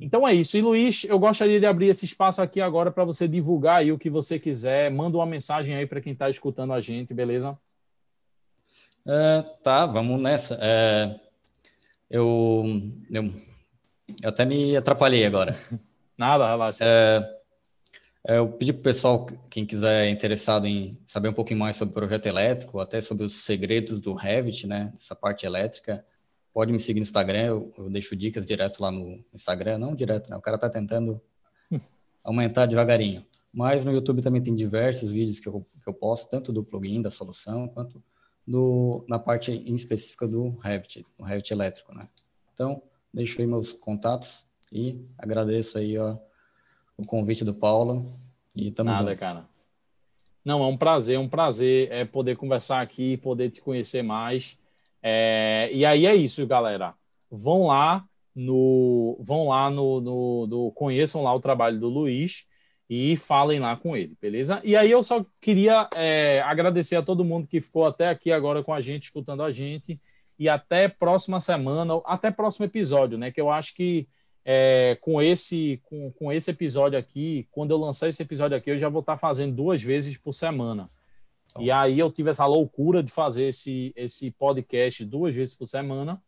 Então 0.00 0.26
é 0.26 0.32
isso. 0.32 0.56
E 0.56 0.62
Luiz, 0.62 1.04
eu 1.04 1.18
gostaria 1.18 1.58
de 1.58 1.66
abrir 1.66 1.88
esse 1.88 2.04
espaço 2.04 2.40
aqui 2.40 2.60
agora 2.60 2.92
para 2.92 3.04
você 3.04 3.26
divulgar 3.26 3.78
aí 3.78 3.90
o 3.90 3.98
que 3.98 4.08
você 4.08 4.38
quiser. 4.38 4.90
Manda 4.90 5.16
uma 5.16 5.26
mensagem 5.26 5.74
aí 5.74 5.86
para 5.86 6.00
quem 6.00 6.12
está 6.12 6.30
escutando 6.30 6.72
a 6.72 6.80
gente, 6.80 7.12
beleza? 7.12 7.58
É, 9.06 9.42
tá, 9.62 9.86
vamos 9.86 10.20
nessa. 10.20 10.56
É, 10.60 11.20
eu, 12.08 12.64
eu, 13.10 13.24
eu, 13.24 14.28
até 14.28 14.44
me 14.44 14.76
atrapalhei 14.76 15.24
agora. 15.24 15.56
Nada, 16.16 16.48
relaxa. 16.48 16.84
É, 16.84 17.18
é, 17.18 17.40
eu 18.26 18.48
pedi 18.48 18.72
para 18.72 18.80
o 18.80 18.82
pessoal, 18.82 19.26
quem 19.50 19.66
quiser 19.66 20.08
interessado 20.08 20.66
em 20.66 20.98
saber 21.06 21.28
um 21.28 21.32
pouquinho 21.34 21.60
mais 21.60 21.76
sobre 21.76 21.92
o 21.92 21.94
projeto 21.94 22.24
elétrico, 22.26 22.80
até 22.80 23.00
sobre 23.00 23.24
os 23.24 23.44
segredos 23.44 24.00
do 24.00 24.14
Revit, 24.14 24.66
né, 24.66 24.92
essa 24.96 25.14
parte 25.14 25.44
elétrica, 25.44 26.04
pode 26.52 26.72
me 26.72 26.80
seguir 26.80 27.00
no 27.00 27.04
Instagram, 27.04 27.46
eu, 27.46 27.72
eu 27.76 27.90
deixo 27.90 28.16
dicas 28.16 28.46
direto 28.46 28.80
lá 28.80 28.90
no 28.90 29.22
Instagram, 29.34 29.76
não 29.76 29.94
direto, 29.94 30.30
né, 30.30 30.36
o 30.36 30.40
cara 30.40 30.54
está 30.56 30.70
tentando 30.70 31.20
aumentar 32.24 32.64
devagarinho. 32.64 33.24
Mas 33.52 33.84
no 33.84 33.92
YouTube 33.92 34.22
também 34.22 34.42
tem 34.42 34.54
diversos 34.54 35.12
vídeos 35.12 35.38
que 35.38 35.46
eu, 35.46 35.64
que 35.82 35.88
eu 35.88 35.94
posto, 35.94 36.28
tanto 36.28 36.52
do 36.52 36.64
plugin, 36.64 37.02
da 37.02 37.10
solução, 37.10 37.68
quanto 37.68 38.02
do, 38.46 39.04
na 39.06 39.18
parte 39.18 39.52
em 39.52 39.74
específica 39.74 40.26
do 40.26 40.48
Revit, 40.58 41.04
do 41.18 41.24
Revit 41.24 41.52
elétrico, 41.52 41.94
né. 41.94 42.08
Então, 42.54 42.82
deixo 43.12 43.40
aí 43.40 43.46
meus 43.46 43.72
contatos 43.72 44.46
e 44.72 45.04
agradeço 45.18 45.76
aí, 45.76 45.98
ó, 45.98 46.16
o 46.96 47.04
convite 47.04 47.44
do 47.44 47.54
Paulo 47.54 48.06
e 48.54 48.68
estamos 48.68 48.92
Nada, 48.92 49.08
juntos. 49.08 49.20
cara. 49.20 49.44
Não, 50.44 50.62
é 50.62 50.66
um 50.66 50.76
prazer, 50.76 51.16
é 51.16 51.18
um 51.18 51.28
prazer 51.28 51.90
é, 51.90 52.04
poder 52.04 52.36
conversar 52.36 52.80
aqui, 52.82 53.16
poder 53.16 53.50
te 53.50 53.60
conhecer 53.62 54.02
mais. 54.02 54.58
É, 55.02 55.70
e 55.72 55.84
aí 55.86 56.06
é 56.06 56.14
isso, 56.14 56.46
galera. 56.46 56.94
Vão 57.30 57.66
lá 57.66 58.04
no, 58.34 59.16
vão 59.20 59.48
lá 59.48 59.70
no, 59.70 60.00
no, 60.00 60.46
no, 60.46 60.72
conheçam 60.72 61.22
lá 61.22 61.34
o 61.34 61.40
trabalho 61.40 61.78
do 61.78 61.88
Luiz 61.88 62.46
e 62.90 63.16
falem 63.16 63.60
lá 63.60 63.76
com 63.76 63.96
ele, 63.96 64.16
beleza? 64.20 64.60
E 64.62 64.76
aí 64.76 64.90
eu 64.90 65.02
só 65.02 65.24
queria 65.40 65.88
é, 65.94 66.42
agradecer 66.42 66.96
a 66.96 67.02
todo 67.02 67.24
mundo 67.24 67.48
que 67.48 67.60
ficou 67.60 67.86
até 67.86 68.08
aqui 68.08 68.30
agora 68.30 68.62
com 68.62 68.72
a 68.72 68.80
gente, 68.80 69.04
escutando 69.04 69.42
a 69.42 69.50
gente 69.50 70.00
e 70.38 70.48
até 70.48 70.88
próxima 70.88 71.40
semana, 71.40 72.00
até 72.04 72.30
próximo 72.30 72.66
episódio, 72.66 73.16
né? 73.16 73.30
Que 73.30 73.40
eu 73.40 73.50
acho 73.50 73.74
que 73.74 74.08
é, 74.44 74.96
com 75.00 75.22
esse 75.22 75.80
com, 75.84 76.12
com 76.12 76.30
esse 76.30 76.50
episódio 76.50 76.98
aqui, 76.98 77.48
quando 77.50 77.70
eu 77.70 77.78
lançar 77.78 78.08
esse 78.08 78.22
episódio 78.22 78.56
aqui, 78.56 78.70
eu 78.70 78.76
já 78.76 78.88
vou 78.88 79.00
estar 79.00 79.16
fazendo 79.16 79.54
duas 79.54 79.82
vezes 79.82 80.18
por 80.18 80.32
semana. 80.32 80.88
Então, 81.46 81.62
e 81.62 81.70
aí 81.70 81.98
eu 81.98 82.10
tive 82.10 82.30
essa 82.30 82.44
loucura 82.46 83.02
de 83.02 83.10
fazer 83.10 83.44
esse, 83.44 83.92
esse 83.96 84.30
podcast 84.32 85.04
duas 85.04 85.34
vezes 85.34 85.54
por 85.54 85.66
semana, 85.66 86.22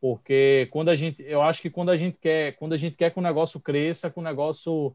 porque 0.00 0.68
quando 0.70 0.90
a 0.90 0.94
gente, 0.94 1.22
eu 1.22 1.40
acho 1.40 1.62
que 1.62 1.70
quando 1.70 1.90
a 1.90 1.96
gente 1.96 2.18
quer, 2.20 2.52
quando 2.56 2.74
a 2.74 2.76
gente 2.76 2.96
quer 2.96 3.10
que 3.10 3.18
o 3.18 3.22
negócio 3.22 3.60
cresça, 3.60 4.10
que 4.10 4.18
o 4.18 4.22
negócio 4.22 4.94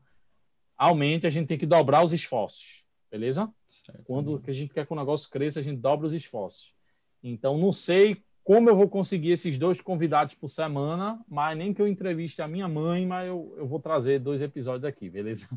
aumente, 0.78 1.26
a 1.26 1.30
gente 1.30 1.48
tem 1.48 1.58
que 1.58 1.66
dobrar 1.66 2.04
os 2.04 2.13
esforços, 2.13 2.86
beleza? 3.10 3.52
Certo. 3.68 4.04
Quando 4.04 4.42
a 4.46 4.52
gente 4.52 4.74
quer 4.74 4.86
que 4.86 4.94
o 4.94 4.96
negócio 4.96 5.30
cresça, 5.30 5.60
a 5.60 5.63
gente 5.63 5.80
dobra 5.80 6.06
os 6.06 6.13
esforços. 6.13 6.76
Então, 7.24 7.58
não 7.58 7.72
sei 7.72 8.22
como 8.43 8.69
eu 8.69 8.75
vou 8.75 8.89
conseguir 8.89 9.32
esses 9.32 9.58
dois 9.58 9.79
convidados 9.79 10.36
por 10.36 10.49
semana, 10.49 11.19
mas 11.27 11.58
nem 11.58 11.73
que 11.73 11.82
eu 11.82 11.88
entreviste 11.88 12.41
a 12.41 12.47
minha 12.47 12.67
mãe, 12.67 13.06
mas 13.06 13.27
eu, 13.27 13.53
eu 13.58 13.67
vou 13.67 13.79
trazer 13.79 14.19
dois 14.19 14.41
episódios 14.41 14.86
aqui, 14.86 15.10
beleza? 15.10 15.47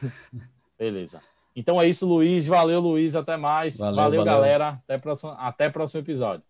beleza. 0.78 1.22
Então 1.56 1.80
é 1.80 1.88
isso, 1.88 2.06
Luiz. 2.06 2.46
Valeu, 2.46 2.80
Luiz. 2.80 3.16
Até 3.16 3.36
mais. 3.36 3.78
Valeu, 3.78 3.96
valeu, 3.96 4.24
valeu. 4.24 4.34
galera. 4.34 4.68
Até 4.84 4.98
próximo, 4.98 5.30
até 5.36 5.70
próximo 5.70 6.00
episódio. 6.00 6.44